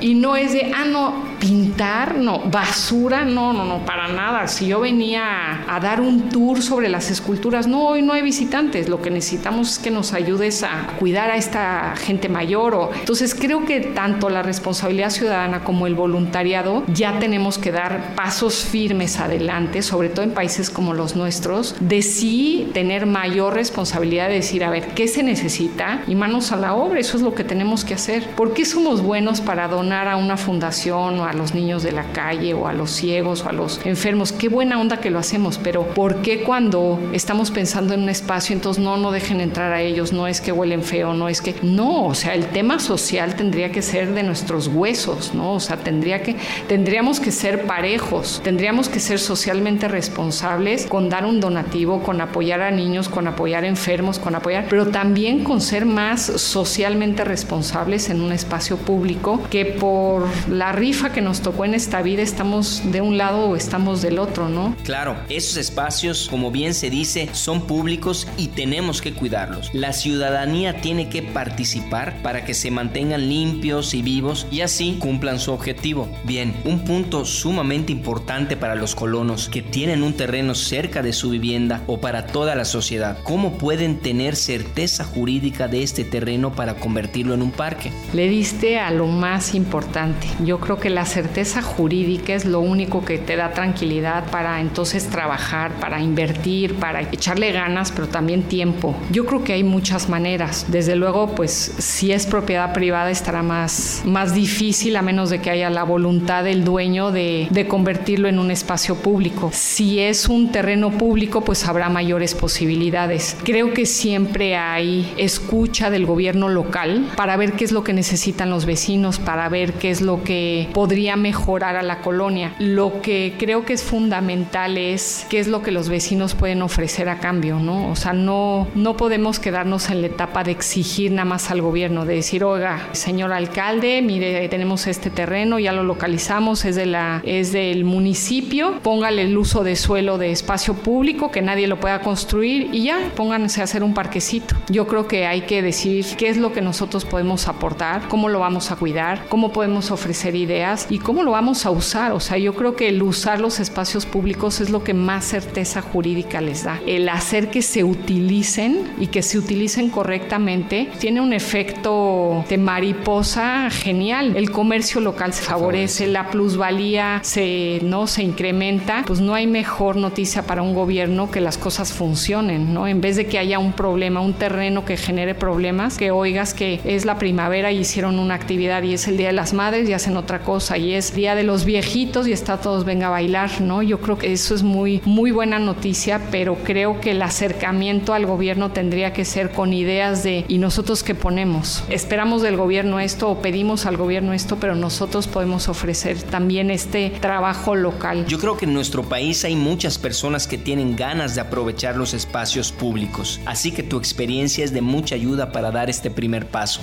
Y 0.00 0.14
no 0.14 0.36
es 0.36 0.52
de, 0.52 0.72
ah, 0.74 0.84
no, 0.84 1.14
pintar, 1.38 2.16
no, 2.16 2.40
basura, 2.40 3.24
no, 3.24 3.52
no, 3.52 3.64
no, 3.64 3.84
para 3.84 4.08
nada. 4.08 4.46
Si 4.48 4.66
yo 4.66 4.80
venía 4.80 5.64
a 5.68 5.80
dar 5.80 6.00
un 6.00 6.28
tour 6.28 6.62
sobre 6.62 6.88
las 6.88 7.10
esculturas, 7.10 7.66
no, 7.66 7.88
hoy 7.88 8.02
no 8.02 8.12
hay 8.12 8.22
visitantes. 8.22 8.88
Lo 8.88 9.00
que 9.00 9.10
necesitamos 9.10 9.72
es 9.72 9.78
que 9.78 9.90
nos 9.90 10.12
ayudes 10.12 10.62
a 10.62 10.88
cuidar 10.98 11.30
a 11.30 11.36
esta 11.36 11.94
gente 11.96 12.28
mayor. 12.28 12.74
O... 12.74 12.90
Entonces 12.92 13.34
creo 13.34 13.64
que 13.64 13.80
tanto 13.80 14.30
la 14.30 14.42
responsabilidad 14.42 15.10
ciudadana 15.10 15.64
como 15.64 15.86
el 15.86 15.94
voluntariado 15.94 16.84
ya 16.88 17.18
tenemos 17.18 17.58
que 17.58 17.72
dar 17.72 18.14
pasos 18.14 18.64
firmes 18.64 19.20
adelante, 19.20 19.82
sobre 19.82 20.08
todo 20.08 20.24
en 20.24 20.32
países 20.32 20.70
como 20.70 20.94
los 20.94 21.16
nuestros, 21.16 21.74
de 21.80 22.02
sí 22.02 22.70
tener 22.74 23.06
mayor 23.06 23.54
responsabilidad 23.54 24.28
de 24.28 24.34
decir, 24.34 24.64
a 24.64 24.70
ver, 24.70 24.88
¿qué 24.94 25.08
se 25.08 25.22
necesita? 25.22 26.02
Y 26.06 26.14
manos 26.14 26.52
a 26.52 26.56
la 26.56 26.74
obra, 26.74 27.00
eso 27.00 27.16
es 27.16 27.22
lo 27.22 27.34
que 27.34 27.44
tenemos 27.44 27.84
que 27.84 27.94
hacer. 27.94 28.28
¿Por 28.30 28.54
qué 28.54 28.64
somos 28.64 29.02
buenos 29.02 29.40
para 29.40 29.68
donar 29.68 30.08
a 30.08 30.16
una 30.16 30.36
fundación 30.36 31.18
o 31.20 31.27
a 31.28 31.32
los 31.32 31.54
niños 31.54 31.82
de 31.82 31.92
la 31.92 32.12
calle 32.12 32.54
o 32.54 32.66
a 32.66 32.72
los 32.72 32.90
ciegos 32.90 33.42
o 33.44 33.48
a 33.48 33.52
los 33.52 33.84
enfermos? 33.84 34.32
Qué 34.32 34.48
buena 34.48 34.80
onda 34.80 34.98
que 34.98 35.10
lo 35.10 35.18
hacemos, 35.18 35.58
pero 35.58 35.84
¿por 35.94 36.22
qué 36.22 36.42
cuando 36.42 36.98
estamos 37.12 37.50
pensando 37.50 37.94
en 37.94 38.02
un 38.02 38.08
espacio, 38.08 38.54
entonces 38.54 38.82
no, 38.82 38.96
no 38.96 39.10
dejen 39.10 39.40
entrar 39.40 39.72
a 39.72 39.82
ellos, 39.82 40.12
no 40.12 40.26
es 40.26 40.40
que 40.40 40.52
huelen 40.52 40.82
feo, 40.82 41.14
no 41.14 41.28
es 41.28 41.40
que... 41.40 41.54
No, 41.62 42.06
o 42.06 42.14
sea, 42.14 42.34
el 42.34 42.46
tema 42.46 42.78
social 42.78 43.34
tendría 43.36 43.70
que 43.70 43.82
ser 43.82 44.14
de 44.14 44.22
nuestros 44.22 44.68
huesos, 44.68 45.34
¿no? 45.34 45.54
O 45.54 45.60
sea, 45.60 45.76
tendría 45.76 46.22
que, 46.22 46.36
tendríamos 46.66 47.20
que 47.20 47.30
ser 47.30 47.66
parejos, 47.66 48.40
tendríamos 48.42 48.88
que 48.88 49.00
ser 49.00 49.18
socialmente 49.18 49.88
responsables 49.88 50.86
con 50.86 51.08
dar 51.08 51.24
un 51.24 51.40
donativo, 51.40 52.02
con 52.02 52.20
apoyar 52.20 52.62
a 52.62 52.70
niños, 52.70 53.08
con 53.08 53.26
apoyar 53.26 53.64
enfermos, 53.64 54.18
con 54.18 54.34
apoyar, 54.34 54.66
pero 54.68 54.88
también 54.88 55.44
con 55.44 55.60
ser 55.60 55.86
más 55.86 56.22
socialmente 56.22 57.24
responsables 57.24 58.10
en 58.10 58.20
un 58.20 58.32
espacio 58.32 58.76
público 58.76 59.40
que 59.50 59.64
por 59.64 60.26
la 60.48 60.72
rifa 60.72 61.12
que 61.12 61.17
nos 61.20 61.40
tocó 61.40 61.64
en 61.64 61.74
esta 61.74 62.02
vida 62.02 62.22
estamos 62.22 62.82
de 62.92 63.00
un 63.00 63.18
lado 63.18 63.50
o 63.50 63.56
estamos 63.56 64.02
del 64.02 64.18
otro, 64.18 64.48
¿no? 64.48 64.76
Claro, 64.84 65.16
esos 65.28 65.56
espacios, 65.56 66.28
como 66.30 66.50
bien 66.50 66.74
se 66.74 66.90
dice, 66.90 67.28
son 67.32 67.66
públicos 67.66 68.26
y 68.36 68.48
tenemos 68.48 69.02
que 69.02 69.12
cuidarlos. 69.12 69.70
La 69.72 69.92
ciudadanía 69.92 70.80
tiene 70.80 71.08
que 71.08 71.22
participar 71.22 72.22
para 72.22 72.44
que 72.44 72.54
se 72.54 72.70
mantengan 72.70 73.28
limpios 73.28 73.94
y 73.94 74.02
vivos 74.02 74.46
y 74.50 74.60
así 74.60 74.96
cumplan 74.98 75.38
su 75.38 75.52
objetivo. 75.52 76.08
Bien, 76.24 76.54
un 76.64 76.84
punto 76.84 77.24
sumamente 77.24 77.92
importante 77.92 78.56
para 78.56 78.74
los 78.74 78.94
colonos 78.94 79.48
que 79.48 79.62
tienen 79.62 80.02
un 80.02 80.14
terreno 80.14 80.54
cerca 80.54 81.02
de 81.02 81.12
su 81.12 81.30
vivienda 81.30 81.82
o 81.86 82.00
para 82.00 82.26
toda 82.26 82.54
la 82.54 82.64
sociedad. 82.64 83.18
¿Cómo 83.24 83.58
pueden 83.58 83.98
tener 83.98 84.36
certeza 84.36 85.04
jurídica 85.04 85.68
de 85.68 85.82
este 85.82 86.04
terreno 86.04 86.52
para 86.52 86.74
convertirlo 86.74 87.34
en 87.34 87.42
un 87.42 87.50
parque? 87.50 87.92
Le 88.12 88.28
diste 88.28 88.78
a 88.78 88.90
lo 88.90 89.06
más 89.06 89.54
importante. 89.54 90.26
Yo 90.44 90.60
creo 90.60 90.78
que 90.78 90.90
la 90.90 91.04
certeza 91.08 91.62
jurídica 91.62 92.34
es 92.34 92.44
lo 92.44 92.60
único 92.60 93.04
que 93.04 93.18
te 93.18 93.36
da 93.36 93.52
tranquilidad 93.52 94.30
para 94.30 94.60
entonces 94.60 95.08
trabajar, 95.08 95.72
para 95.80 96.00
invertir, 96.00 96.74
para 96.76 97.02
echarle 97.02 97.50
ganas, 97.52 97.90
pero 97.90 98.08
también 98.08 98.44
tiempo. 98.44 98.94
Yo 99.10 99.26
creo 99.26 99.42
que 99.42 99.54
hay 99.54 99.64
muchas 99.64 100.08
maneras. 100.08 100.66
Desde 100.68 100.94
luego, 100.94 101.34
pues 101.34 101.74
si 101.78 102.12
es 102.12 102.26
propiedad 102.26 102.72
privada 102.72 103.10
estará 103.10 103.42
más, 103.42 104.02
más 104.04 104.34
difícil 104.34 104.96
a 104.96 105.02
menos 105.02 105.30
de 105.30 105.40
que 105.40 105.50
haya 105.50 105.70
la 105.70 105.82
voluntad 105.82 106.44
del 106.44 106.64
dueño 106.64 107.10
de, 107.10 107.48
de 107.50 107.66
convertirlo 107.66 108.28
en 108.28 108.38
un 108.38 108.50
espacio 108.50 108.94
público. 108.96 109.50
Si 109.52 110.00
es 110.00 110.28
un 110.28 110.52
terreno 110.52 110.90
público, 110.90 111.42
pues 111.42 111.66
habrá 111.66 111.88
mayores 111.88 112.34
posibilidades. 112.34 113.36
Creo 113.44 113.72
que 113.72 113.86
siempre 113.86 114.56
hay 114.56 115.12
escucha 115.16 115.90
del 115.90 116.06
gobierno 116.06 116.48
local 116.48 117.10
para 117.16 117.36
ver 117.36 117.52
qué 117.54 117.64
es 117.64 117.72
lo 117.72 117.84
que 117.84 117.92
necesitan 117.92 118.50
los 118.50 118.66
vecinos, 118.66 119.18
para 119.18 119.48
ver 119.48 119.74
qué 119.74 119.90
es 119.90 120.00
lo 120.00 120.22
que 120.22 120.68
podría 120.72 120.97
mejorar 121.16 121.76
a 121.76 121.82
la 121.82 122.00
colonia. 122.00 122.54
Lo 122.58 123.00
que 123.00 123.34
creo 123.38 123.64
que 123.64 123.72
es 123.72 123.82
fundamental 123.82 124.76
es 124.78 125.26
qué 125.28 125.38
es 125.38 125.48
lo 125.48 125.62
que 125.62 125.70
los 125.70 125.88
vecinos 125.88 126.34
pueden 126.34 126.62
ofrecer 126.62 127.08
a 127.08 127.18
cambio, 127.18 127.58
¿no? 127.58 127.90
O 127.90 127.96
sea, 127.96 128.12
no, 128.12 128.68
no 128.74 128.96
podemos 128.96 129.38
quedarnos 129.38 129.90
en 129.90 130.00
la 130.00 130.08
etapa 130.08 130.44
de 130.44 130.52
exigir 130.52 131.12
nada 131.12 131.24
más 131.24 131.50
al 131.50 131.62
gobierno, 131.62 132.04
de 132.04 132.14
decir, 132.14 132.44
oiga, 132.44 132.88
señor 132.92 133.32
alcalde, 133.32 134.02
mire, 134.02 134.48
tenemos 134.48 134.86
este 134.86 135.10
terreno, 135.10 135.58
ya 135.58 135.72
lo 135.72 135.84
localizamos, 135.84 136.64
es, 136.64 136.76
de 136.76 136.86
la, 136.86 137.20
es 137.24 137.52
del 137.52 137.84
municipio, 137.84 138.80
póngale 138.82 139.22
el 139.22 139.36
uso 139.36 139.64
de 139.64 139.76
suelo 139.76 140.18
de 140.18 140.32
espacio 140.32 140.74
público, 140.74 141.30
que 141.30 141.42
nadie 141.42 141.66
lo 141.66 141.78
pueda 141.80 142.00
construir 142.00 142.70
y 142.72 142.84
ya, 142.84 142.98
pónganse 143.14 143.60
a 143.60 143.64
hacer 143.64 143.82
un 143.82 143.94
parquecito. 143.94 144.56
Yo 144.68 144.86
creo 144.86 145.06
que 145.06 145.26
hay 145.26 145.42
que 145.42 145.62
decir 145.62 146.04
qué 146.16 146.28
es 146.28 146.36
lo 146.36 146.52
que 146.52 146.60
nosotros 146.60 147.04
podemos 147.04 147.48
aportar, 147.48 148.08
cómo 148.08 148.28
lo 148.28 148.40
vamos 148.40 148.70
a 148.70 148.76
cuidar, 148.76 149.26
cómo 149.28 149.52
podemos 149.52 149.90
ofrecer 149.90 150.34
ideas 150.34 150.86
y 150.90 150.98
cómo 150.98 151.22
lo 151.22 151.32
vamos 151.32 151.66
a 151.66 151.70
usar. 151.70 152.12
O 152.12 152.20
sea, 152.20 152.38
yo 152.38 152.54
creo 152.54 152.76
que 152.76 152.88
el 152.88 153.02
usar 153.02 153.40
los 153.40 153.60
espacios 153.60 154.06
públicos 154.06 154.60
es 154.60 154.70
lo 154.70 154.84
que 154.84 154.94
más 154.94 155.24
certeza 155.24 155.82
jurídica 155.82 156.40
les 156.40 156.64
da. 156.64 156.80
El 156.86 157.08
hacer 157.08 157.50
que 157.50 157.62
se 157.62 157.84
utilicen 157.84 158.88
y 158.98 159.08
que 159.08 159.22
se 159.22 159.38
utilicen 159.38 159.90
correctamente 159.90 160.88
tiene 160.98 161.20
un 161.20 161.32
efecto 161.32 162.44
de 162.48 162.58
mariposa 162.58 163.70
genial. 163.70 164.36
El 164.36 164.50
comercio 164.50 165.00
local 165.00 165.32
se 165.32 165.42
favorece, 165.42 166.06
la 166.06 166.30
plusvalía 166.30 167.20
se, 167.22 167.80
¿no? 167.82 168.06
se 168.06 168.22
incrementa, 168.22 169.04
pues 169.06 169.20
no 169.20 169.34
hay 169.34 169.46
mejor 169.46 169.96
noticia 169.96 170.42
para 170.46 170.62
un 170.62 170.74
gobierno 170.74 171.30
que 171.30 171.40
las 171.40 171.58
cosas 171.58 171.92
funcionen, 171.92 172.72
¿no? 172.72 172.86
En 172.86 173.00
vez 173.00 173.16
de 173.16 173.26
que 173.26 173.38
haya 173.38 173.58
un 173.58 173.72
problema, 173.72 174.20
un 174.20 174.34
terreno 174.34 174.84
que 174.84 174.96
genere 174.96 175.34
problemas, 175.34 175.98
que 175.98 176.10
oigas 176.10 176.54
que 176.54 176.80
es 176.84 177.04
la 177.04 177.18
primavera 177.18 177.72
y 177.72 177.78
hicieron 177.78 178.18
una 178.18 178.34
actividad 178.34 178.82
y 178.82 178.94
es 178.94 179.08
el 179.08 179.16
Día 179.16 179.28
de 179.28 179.32
las 179.32 179.52
Madres 179.52 179.88
y 179.88 179.92
hacen 179.92 180.16
otra 180.16 180.40
cosa 180.40 180.77
ahí 180.78 180.94
es 180.94 181.12
Día 181.12 181.34
de 181.34 181.42
los 181.42 181.64
Viejitos 181.64 182.28
y 182.28 182.32
está 182.32 182.58
todos 182.58 182.84
venga 182.84 183.08
a 183.08 183.10
bailar, 183.10 183.60
¿no? 183.60 183.82
Yo 183.82 184.00
creo 184.00 184.16
que 184.16 184.32
eso 184.32 184.54
es 184.54 184.62
muy, 184.62 185.02
muy 185.04 185.32
buena 185.32 185.58
noticia, 185.58 186.20
pero 186.30 186.56
creo 186.62 187.00
que 187.00 187.10
el 187.10 187.22
acercamiento 187.22 188.14
al 188.14 188.26
gobierno 188.26 188.70
tendría 188.70 189.12
que 189.12 189.24
ser 189.24 189.50
con 189.50 189.72
ideas 189.72 190.22
de 190.22 190.44
¿y 190.46 190.58
nosotros 190.58 191.02
qué 191.02 191.16
ponemos? 191.16 191.82
Esperamos 191.88 192.42
del 192.42 192.56
gobierno 192.56 193.00
esto 193.00 193.28
o 193.28 193.42
pedimos 193.42 193.86
al 193.86 193.96
gobierno 193.96 194.32
esto, 194.32 194.58
pero 194.60 194.76
nosotros 194.76 195.26
podemos 195.26 195.68
ofrecer 195.68 196.22
también 196.22 196.70
este 196.70 197.10
trabajo 197.20 197.74
local. 197.74 198.24
Yo 198.26 198.38
creo 198.38 198.56
que 198.56 198.66
en 198.66 198.74
nuestro 198.74 199.02
país 199.02 199.44
hay 199.44 199.56
muchas 199.56 199.98
personas 199.98 200.46
que 200.46 200.58
tienen 200.58 200.94
ganas 200.94 201.34
de 201.34 201.40
aprovechar 201.40 201.96
los 201.96 202.14
espacios 202.14 202.70
públicos, 202.70 203.40
así 203.46 203.72
que 203.72 203.82
tu 203.82 203.98
experiencia 203.98 204.64
es 204.64 204.72
de 204.72 204.80
mucha 204.80 205.16
ayuda 205.16 205.50
para 205.50 205.72
dar 205.72 205.90
este 205.90 206.08
primer 206.08 206.46
paso. 206.46 206.80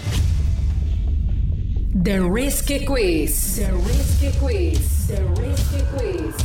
The 2.04 2.20
Risky 2.20 2.84
Quiz. 2.84 3.56
The 3.56 3.72
Risky 3.72 4.38
Quiz. 4.38 5.08
The 5.08 5.24
Risky 5.42 5.82
Quiz. 5.96 6.36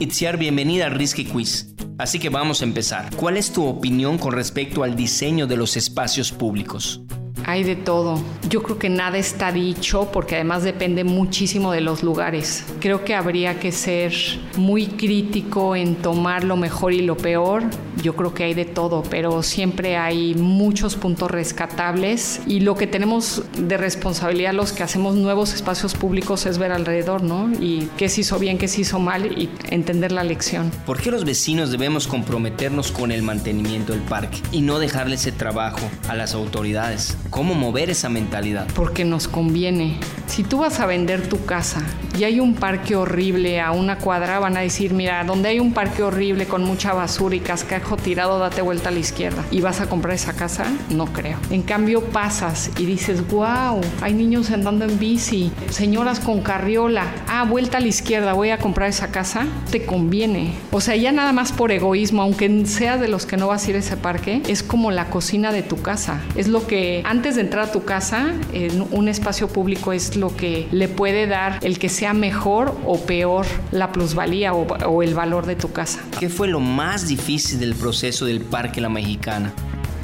Itziar, 0.00 0.36
bienvenida 0.36 0.86
al 0.86 0.96
Risky 0.96 1.26
Quiz. 1.26 1.72
Así 1.96 2.18
que 2.18 2.28
vamos 2.28 2.62
a 2.62 2.64
empezar. 2.64 3.14
¿Cuál 3.14 3.36
es 3.36 3.52
tu 3.52 3.64
opinión 3.64 4.18
con 4.18 4.32
respecto 4.32 4.82
al 4.82 4.96
diseño 4.96 5.46
de 5.46 5.56
los 5.56 5.76
espacios 5.76 6.32
públicos? 6.32 7.02
Hay 7.46 7.62
de 7.62 7.76
todo. 7.76 8.20
Yo 8.48 8.64
creo 8.64 8.80
que 8.80 8.88
nada 8.88 9.16
está 9.18 9.52
dicho 9.52 10.10
porque 10.12 10.34
además 10.34 10.64
depende 10.64 11.04
muchísimo 11.04 11.70
de 11.70 11.82
los 11.82 12.02
lugares. 12.02 12.64
Creo 12.80 13.04
que 13.04 13.14
habría 13.14 13.60
que 13.60 13.70
ser 13.70 14.12
muy 14.56 14.86
crítico 14.86 15.76
en 15.76 15.94
tomar 15.94 16.42
lo 16.42 16.56
mejor 16.56 16.92
y 16.92 17.02
lo 17.02 17.16
peor. 17.16 17.62
Yo 18.02 18.16
creo 18.16 18.34
que 18.34 18.44
hay 18.44 18.54
de 18.54 18.64
todo, 18.64 19.02
pero 19.08 19.42
siempre 19.42 19.96
hay 19.96 20.34
muchos 20.34 20.96
puntos 20.96 21.30
rescatables 21.30 22.40
y 22.46 22.60
lo 22.60 22.74
que 22.76 22.86
tenemos 22.86 23.44
de 23.56 23.76
responsabilidad 23.76 24.52
los 24.52 24.72
que 24.72 24.82
hacemos 24.82 25.16
nuevos 25.16 25.54
espacios 25.54 25.94
públicos 25.94 26.46
es 26.46 26.58
ver 26.58 26.72
alrededor, 26.72 27.22
¿no? 27.22 27.50
Y 27.60 27.88
qué 27.96 28.08
se 28.08 28.22
hizo 28.22 28.38
bien, 28.38 28.58
qué 28.58 28.68
se 28.68 28.82
hizo 28.82 28.98
mal 28.98 29.26
y 29.38 29.50
entender 29.68 30.12
la 30.12 30.24
lección. 30.24 30.70
¿Por 30.86 31.00
qué 31.00 31.10
los 31.10 31.24
vecinos 31.24 31.70
debemos 31.70 32.06
comprometernos 32.06 32.92
con 32.92 33.12
el 33.12 33.22
mantenimiento 33.22 33.92
del 33.92 34.02
parque 34.02 34.38
y 34.52 34.62
no 34.62 34.78
dejarle 34.78 35.16
ese 35.16 35.32
trabajo 35.32 35.80
a 36.08 36.14
las 36.14 36.34
autoridades? 36.34 37.16
cómo 37.30 37.54
mover 37.54 37.90
esa 37.90 38.08
mentalidad. 38.08 38.66
Porque 38.74 39.04
nos 39.04 39.28
conviene. 39.28 39.98
Si 40.26 40.42
tú 40.42 40.58
vas 40.58 40.80
a 40.80 40.86
vender 40.86 41.28
tu 41.28 41.44
casa 41.44 41.82
y 42.18 42.24
hay 42.24 42.40
un 42.40 42.54
parque 42.54 42.96
horrible 42.96 43.60
a 43.60 43.72
una 43.72 43.98
cuadra, 43.98 44.38
van 44.38 44.56
a 44.56 44.60
decir, 44.60 44.92
mira, 44.92 45.24
donde 45.24 45.48
hay 45.48 45.60
un 45.60 45.72
parque 45.72 46.02
horrible 46.02 46.46
con 46.46 46.64
mucha 46.64 46.92
basura 46.92 47.34
y 47.34 47.40
cascajo 47.40 47.89
tirado, 47.96 48.38
date 48.38 48.62
vuelta 48.62 48.88
a 48.88 48.92
la 48.92 48.98
izquierda. 48.98 49.44
¿Y 49.50 49.60
vas 49.60 49.80
a 49.80 49.88
comprar 49.88 50.14
esa 50.14 50.34
casa? 50.34 50.64
No 50.90 51.06
creo. 51.06 51.38
En 51.50 51.62
cambio, 51.62 52.02
pasas 52.02 52.70
y 52.78 52.86
dices, 52.86 53.26
wow, 53.28 53.80
hay 54.00 54.14
niños 54.14 54.50
andando 54.50 54.84
en 54.84 54.98
bici, 54.98 55.52
señoras 55.70 56.20
con 56.20 56.40
carriola, 56.40 57.04
ah, 57.28 57.44
vuelta 57.44 57.78
a 57.78 57.80
la 57.80 57.88
izquierda, 57.88 58.32
voy 58.32 58.50
a 58.50 58.58
comprar 58.58 58.88
esa 58.88 59.10
casa, 59.10 59.46
te 59.70 59.84
conviene. 59.84 60.54
O 60.70 60.80
sea, 60.80 60.96
ya 60.96 61.12
nada 61.12 61.32
más 61.32 61.52
por 61.52 61.72
egoísmo, 61.72 62.22
aunque 62.22 62.66
sea 62.66 62.98
de 62.98 63.08
los 63.08 63.26
que 63.26 63.36
no 63.36 63.48
vas 63.48 63.66
a 63.66 63.70
ir 63.70 63.76
a 63.76 63.80
ese 63.80 63.96
parque, 63.96 64.42
es 64.48 64.62
como 64.62 64.90
la 64.90 65.10
cocina 65.10 65.52
de 65.52 65.62
tu 65.62 65.80
casa. 65.80 66.20
Es 66.36 66.48
lo 66.48 66.66
que 66.66 67.02
antes 67.04 67.34
de 67.34 67.42
entrar 67.42 67.64
a 67.68 67.72
tu 67.72 67.84
casa, 67.84 68.32
en 68.52 68.84
un 68.90 69.08
espacio 69.08 69.48
público 69.48 69.92
es 69.92 70.16
lo 70.16 70.34
que 70.36 70.68
le 70.72 70.88
puede 70.88 71.26
dar 71.26 71.58
el 71.62 71.78
que 71.78 71.88
sea 71.88 72.14
mejor 72.14 72.76
o 72.86 73.00
peor 73.00 73.46
la 73.72 73.92
plusvalía 73.92 74.52
o, 74.52 75.02
el 75.02 75.14
valor 75.14 75.46
de 75.46 75.56
tu 75.56 75.72
casa. 75.72 76.00
¿Qué 76.18 76.28
fue 76.28 76.48
lo 76.48 76.60
más 76.60 77.08
difícil 77.08 77.58
del 77.70 77.78
proceso 77.78 78.26
del 78.26 78.40
Parque 78.40 78.80
La 78.80 78.88
Mexicana? 78.88 79.54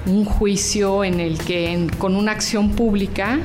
un 0.07 0.25
juicio 0.25 1.03
en 1.03 1.19
el 1.19 1.37
que 1.37 1.89
con 1.99 2.15
una 2.15 2.31
acción 2.31 2.71
pública, 2.71 3.41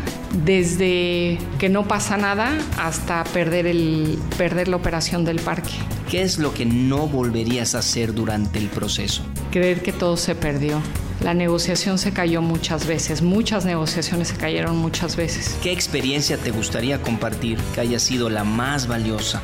desde 0.45 1.39
que 1.57 1.69
no 1.69 1.87
pasa 1.87 2.17
nada 2.17 2.55
hasta 2.77 3.23
perder, 3.23 3.65
el, 3.65 4.19
perder 4.37 4.67
la 4.67 4.75
operación 4.75 5.25
del 5.25 5.39
parque. 5.39 5.71
¿Qué 6.11 6.21
es 6.21 6.37
lo 6.37 6.53
que 6.53 6.67
no 6.67 7.07
volverías 7.07 7.73
a 7.73 7.79
hacer 7.79 8.13
durante 8.13 8.59
el 8.59 8.67
proceso? 8.67 9.23
Creer 9.49 9.81
que 9.81 9.91
todo 9.91 10.17
se 10.17 10.35
perdió. 10.35 10.79
La 11.23 11.33
negociación 11.33 11.97
se 11.97 12.11
cayó 12.13 12.43
muchas 12.43 12.85
veces, 12.85 13.23
muchas 13.23 13.65
negociaciones 13.65 14.27
se 14.27 14.35
cayeron 14.35 14.77
muchas 14.77 15.15
veces. 15.15 15.57
¿Qué 15.63 15.71
experiencia 15.71 16.37
te 16.37 16.51
gustaría 16.51 17.01
compartir 17.01 17.57
que 17.73 17.81
haya 17.81 17.97
sido 17.97 18.29
la 18.29 18.43
más 18.43 18.87
valiosa? 18.87 19.41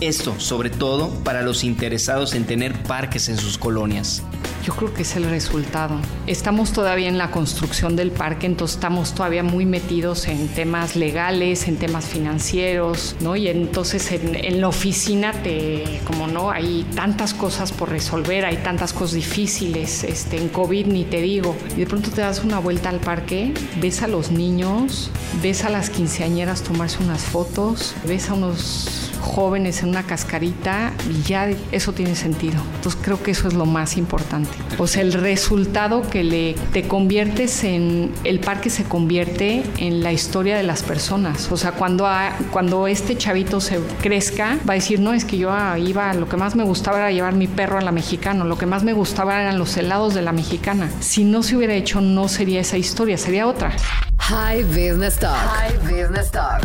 Esto, 0.00 0.38
sobre 0.38 0.68
todo, 0.68 1.08
para 1.24 1.40
los 1.40 1.64
interesados 1.64 2.34
en 2.34 2.44
tener 2.44 2.74
parques 2.82 3.30
en 3.30 3.38
sus 3.38 3.56
colonias. 3.56 4.22
Yo 4.62 4.74
creo 4.74 4.92
que 4.92 5.02
es 5.02 5.16
el 5.16 5.24
resultado. 5.30 5.94
Estamos 6.26 6.72
todavía 6.72 7.08
en 7.08 7.18
la 7.18 7.30
construcción 7.30 7.94
del 7.94 8.10
parque, 8.10 8.46
entonces 8.46 8.76
estamos 8.76 9.14
todavía 9.14 9.42
muy 9.42 9.64
metidos 9.64 10.26
en 10.26 10.48
temas 10.48 10.96
legales, 10.96 11.68
en 11.68 11.76
temas 11.76 12.04
financieros, 12.04 13.16
¿no? 13.20 13.36
Y 13.36 13.48
entonces 13.48 14.10
en, 14.10 14.60
la 14.60 14.68
oficina 14.68 15.32
te, 15.32 16.00
como 16.04 16.26
no, 16.26 16.50
hay 16.50 16.84
tantas 16.94 17.32
cosas 17.32 17.70
por 17.72 17.90
resolver, 17.90 18.44
hay 18.44 18.56
tantas 18.56 18.92
cosas 18.92 19.14
difíciles, 19.14 20.02
este, 20.02 20.36
en 20.36 20.48
COVID 20.48 20.86
ni 20.86 21.04
te 21.04 21.22
digo. 21.22 21.56
Y 21.76 21.80
de 21.80 21.86
pronto 21.86 22.10
te 22.10 22.20
das 22.20 22.42
una 22.42 22.58
vuelta 22.58 22.88
al 22.88 22.98
parque, 22.98 23.54
ves 23.80 24.02
a 24.02 24.08
los 24.08 24.32
niños, 24.32 25.10
ves 25.42 25.64
a 25.64 25.70
las 25.70 25.90
quinceañeras 25.90 26.62
tomarse 26.62 27.02
unas 27.02 27.22
fotos, 27.22 27.94
ves 28.04 28.28
a 28.30 28.34
unos 28.34 29.05
jóvenes 29.26 29.82
en 29.82 29.90
una 29.90 30.04
cascarita 30.04 30.92
y 31.10 31.22
ya 31.22 31.48
eso 31.72 31.92
tiene 31.92 32.14
sentido. 32.14 32.62
Entonces 32.76 33.00
creo 33.02 33.22
que 33.22 33.32
eso 33.32 33.48
es 33.48 33.54
lo 33.54 33.66
más 33.66 33.96
importante. 33.96 34.50
O 34.78 34.86
sea, 34.86 35.02
el 35.02 35.12
resultado 35.12 36.02
que 36.08 36.24
le 36.24 36.54
te 36.72 36.86
conviertes 36.86 37.64
en 37.64 38.12
el 38.24 38.40
parque 38.40 38.70
se 38.70 38.84
convierte 38.84 39.62
en 39.78 40.02
la 40.02 40.12
historia 40.12 40.56
de 40.56 40.62
las 40.62 40.82
personas. 40.82 41.50
O 41.50 41.56
sea, 41.56 41.72
cuando 41.72 42.06
cuando 42.50 42.86
este 42.86 43.16
chavito 43.16 43.60
se 43.60 43.80
crezca 44.00 44.58
va 44.68 44.74
a 44.74 44.76
decir, 44.76 45.00
"No, 45.00 45.12
es 45.12 45.24
que 45.24 45.36
yo 45.36 45.50
iba, 45.76 46.14
lo 46.14 46.28
que 46.28 46.36
más 46.36 46.54
me 46.54 46.64
gustaba 46.64 46.98
era 46.98 47.10
llevar 47.10 47.34
mi 47.34 47.48
perro 47.48 47.78
a 47.78 47.80
la 47.82 47.92
mexicana, 47.92 48.44
lo 48.44 48.56
que 48.56 48.66
más 48.66 48.84
me 48.84 48.92
gustaba 48.92 49.40
eran 49.40 49.58
los 49.58 49.76
helados 49.76 50.14
de 50.14 50.22
la 50.22 50.32
mexicana." 50.32 50.88
Si 51.00 51.24
no 51.24 51.42
se 51.42 51.56
hubiera 51.56 51.74
hecho 51.74 52.00
no 52.00 52.28
sería 52.28 52.60
esa 52.60 52.78
historia, 52.78 53.18
sería 53.18 53.46
otra. 53.46 53.72
High 54.18 54.64
Business 54.64 55.18
Talk. 55.18 55.36
High 55.36 55.78
Business 55.78 56.30
Talk. 56.30 56.62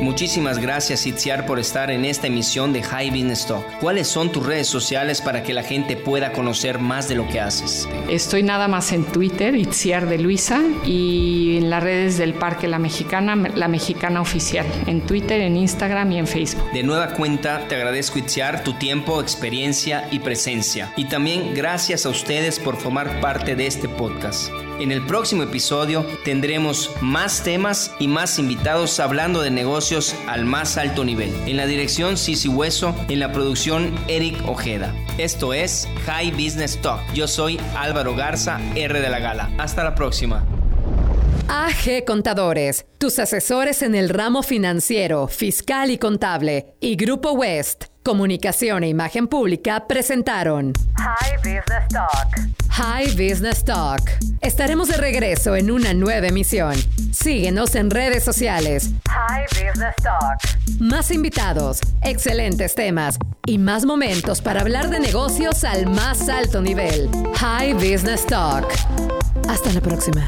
Muchísimas 0.00 0.58
gracias 0.58 1.06
Itziar 1.06 1.44
por 1.44 1.58
estar 1.58 1.90
en 1.90 2.04
esta 2.04 2.28
emisión 2.28 2.72
de 2.72 2.82
High 2.82 3.10
Business 3.10 3.46
Talk. 3.46 3.64
¿Cuáles 3.80 4.06
son 4.06 4.30
tus 4.30 4.46
redes 4.46 4.68
sociales 4.68 5.20
para 5.20 5.42
que 5.42 5.52
la 5.52 5.64
gente 5.64 5.96
pueda 5.96 6.32
conocer 6.32 6.78
más 6.78 7.08
de 7.08 7.16
lo 7.16 7.26
que 7.26 7.40
haces? 7.40 7.88
Estoy 8.08 8.44
nada 8.44 8.68
más 8.68 8.92
en 8.92 9.04
Twitter, 9.04 9.56
Itziar 9.56 10.08
de 10.08 10.18
Luisa, 10.18 10.62
y 10.84 11.56
en 11.56 11.68
las 11.68 11.82
redes 11.82 12.16
del 12.16 12.34
Parque 12.34 12.68
La 12.68 12.78
Mexicana, 12.78 13.34
La 13.54 13.66
Mexicana 13.66 14.20
Oficial, 14.20 14.66
en 14.86 15.00
Twitter, 15.00 15.40
en 15.40 15.56
Instagram 15.56 16.12
y 16.12 16.18
en 16.18 16.26
Facebook. 16.26 16.70
De 16.72 16.82
nueva 16.84 17.14
cuenta, 17.14 17.66
te 17.68 17.74
agradezco 17.74 18.18
Itziar 18.18 18.62
tu 18.62 18.74
tiempo, 18.74 19.20
experiencia 19.20 20.06
y 20.12 20.20
presencia. 20.20 20.92
Y 20.96 21.06
también 21.06 21.54
gracias 21.54 22.06
a 22.06 22.10
ustedes 22.10 22.60
por 22.60 22.76
formar 22.76 23.20
parte 23.20 23.56
de 23.56 23.66
este 23.66 23.88
podcast. 23.88 24.50
En 24.78 24.92
el 24.92 25.04
próximo 25.04 25.42
episodio 25.42 26.06
tendremos 26.24 26.92
más 27.00 27.42
temas 27.42 27.90
y 27.98 28.06
más 28.06 28.38
invitados 28.38 29.00
hablando 29.00 29.42
de 29.42 29.50
negocios 29.50 30.14
al 30.28 30.44
más 30.44 30.76
alto 30.76 31.04
nivel. 31.04 31.34
En 31.46 31.56
la 31.56 31.66
dirección 31.66 32.16
Sisi 32.16 32.48
Hueso, 32.48 32.94
en 33.08 33.18
la 33.18 33.32
producción 33.32 33.92
Eric 34.06 34.36
Ojeda. 34.46 34.94
Esto 35.18 35.52
es 35.52 35.88
High 36.06 36.30
Business 36.30 36.80
Talk. 36.80 37.00
Yo 37.12 37.26
soy 37.26 37.58
Álvaro 37.76 38.14
Garza, 38.14 38.60
R 38.76 39.00
de 39.00 39.08
la 39.08 39.18
Gala. 39.18 39.50
Hasta 39.58 39.82
la 39.82 39.96
próxima. 39.96 40.46
AG 41.48 42.04
Contadores, 42.06 42.86
tus 42.98 43.18
asesores 43.18 43.82
en 43.82 43.96
el 43.96 44.10
ramo 44.10 44.44
financiero, 44.44 45.26
fiscal 45.26 45.90
y 45.90 45.98
contable, 45.98 46.74
y 46.78 46.94
Grupo 46.94 47.32
West 47.32 47.86
Comunicación 48.02 48.84
e 48.84 48.88
Imagen 48.88 49.26
Pública 49.26 49.86
presentaron 49.86 50.72
High 50.96 51.36
Business 51.38 51.88
Talk. 51.90 52.58
High 52.70 53.08
Business 53.08 53.64
Talk. 53.64 54.02
Estaremos 54.40 54.88
de 54.88 54.96
regreso 54.96 55.56
en 55.56 55.70
una 55.70 55.92
nueva 55.92 56.28
emisión. 56.28 56.74
Síguenos 57.12 57.74
en 57.74 57.90
redes 57.90 58.24
sociales. 58.24 58.90
High 59.08 59.46
Business 59.50 59.94
Talk. 60.02 60.38
Más 60.80 61.10
invitados, 61.10 61.80
excelentes 62.02 62.74
temas 62.74 63.18
y 63.46 63.58
más 63.58 63.84
momentos 63.84 64.40
para 64.40 64.60
hablar 64.60 64.90
de 64.90 65.00
negocios 65.00 65.64
al 65.64 65.86
más 65.86 66.28
alto 66.28 66.62
nivel. 66.62 67.10
High 67.34 67.74
Business 67.74 68.24
Talk. 68.26 68.66
Hasta 69.48 69.72
la 69.72 69.80
próxima. 69.80 70.26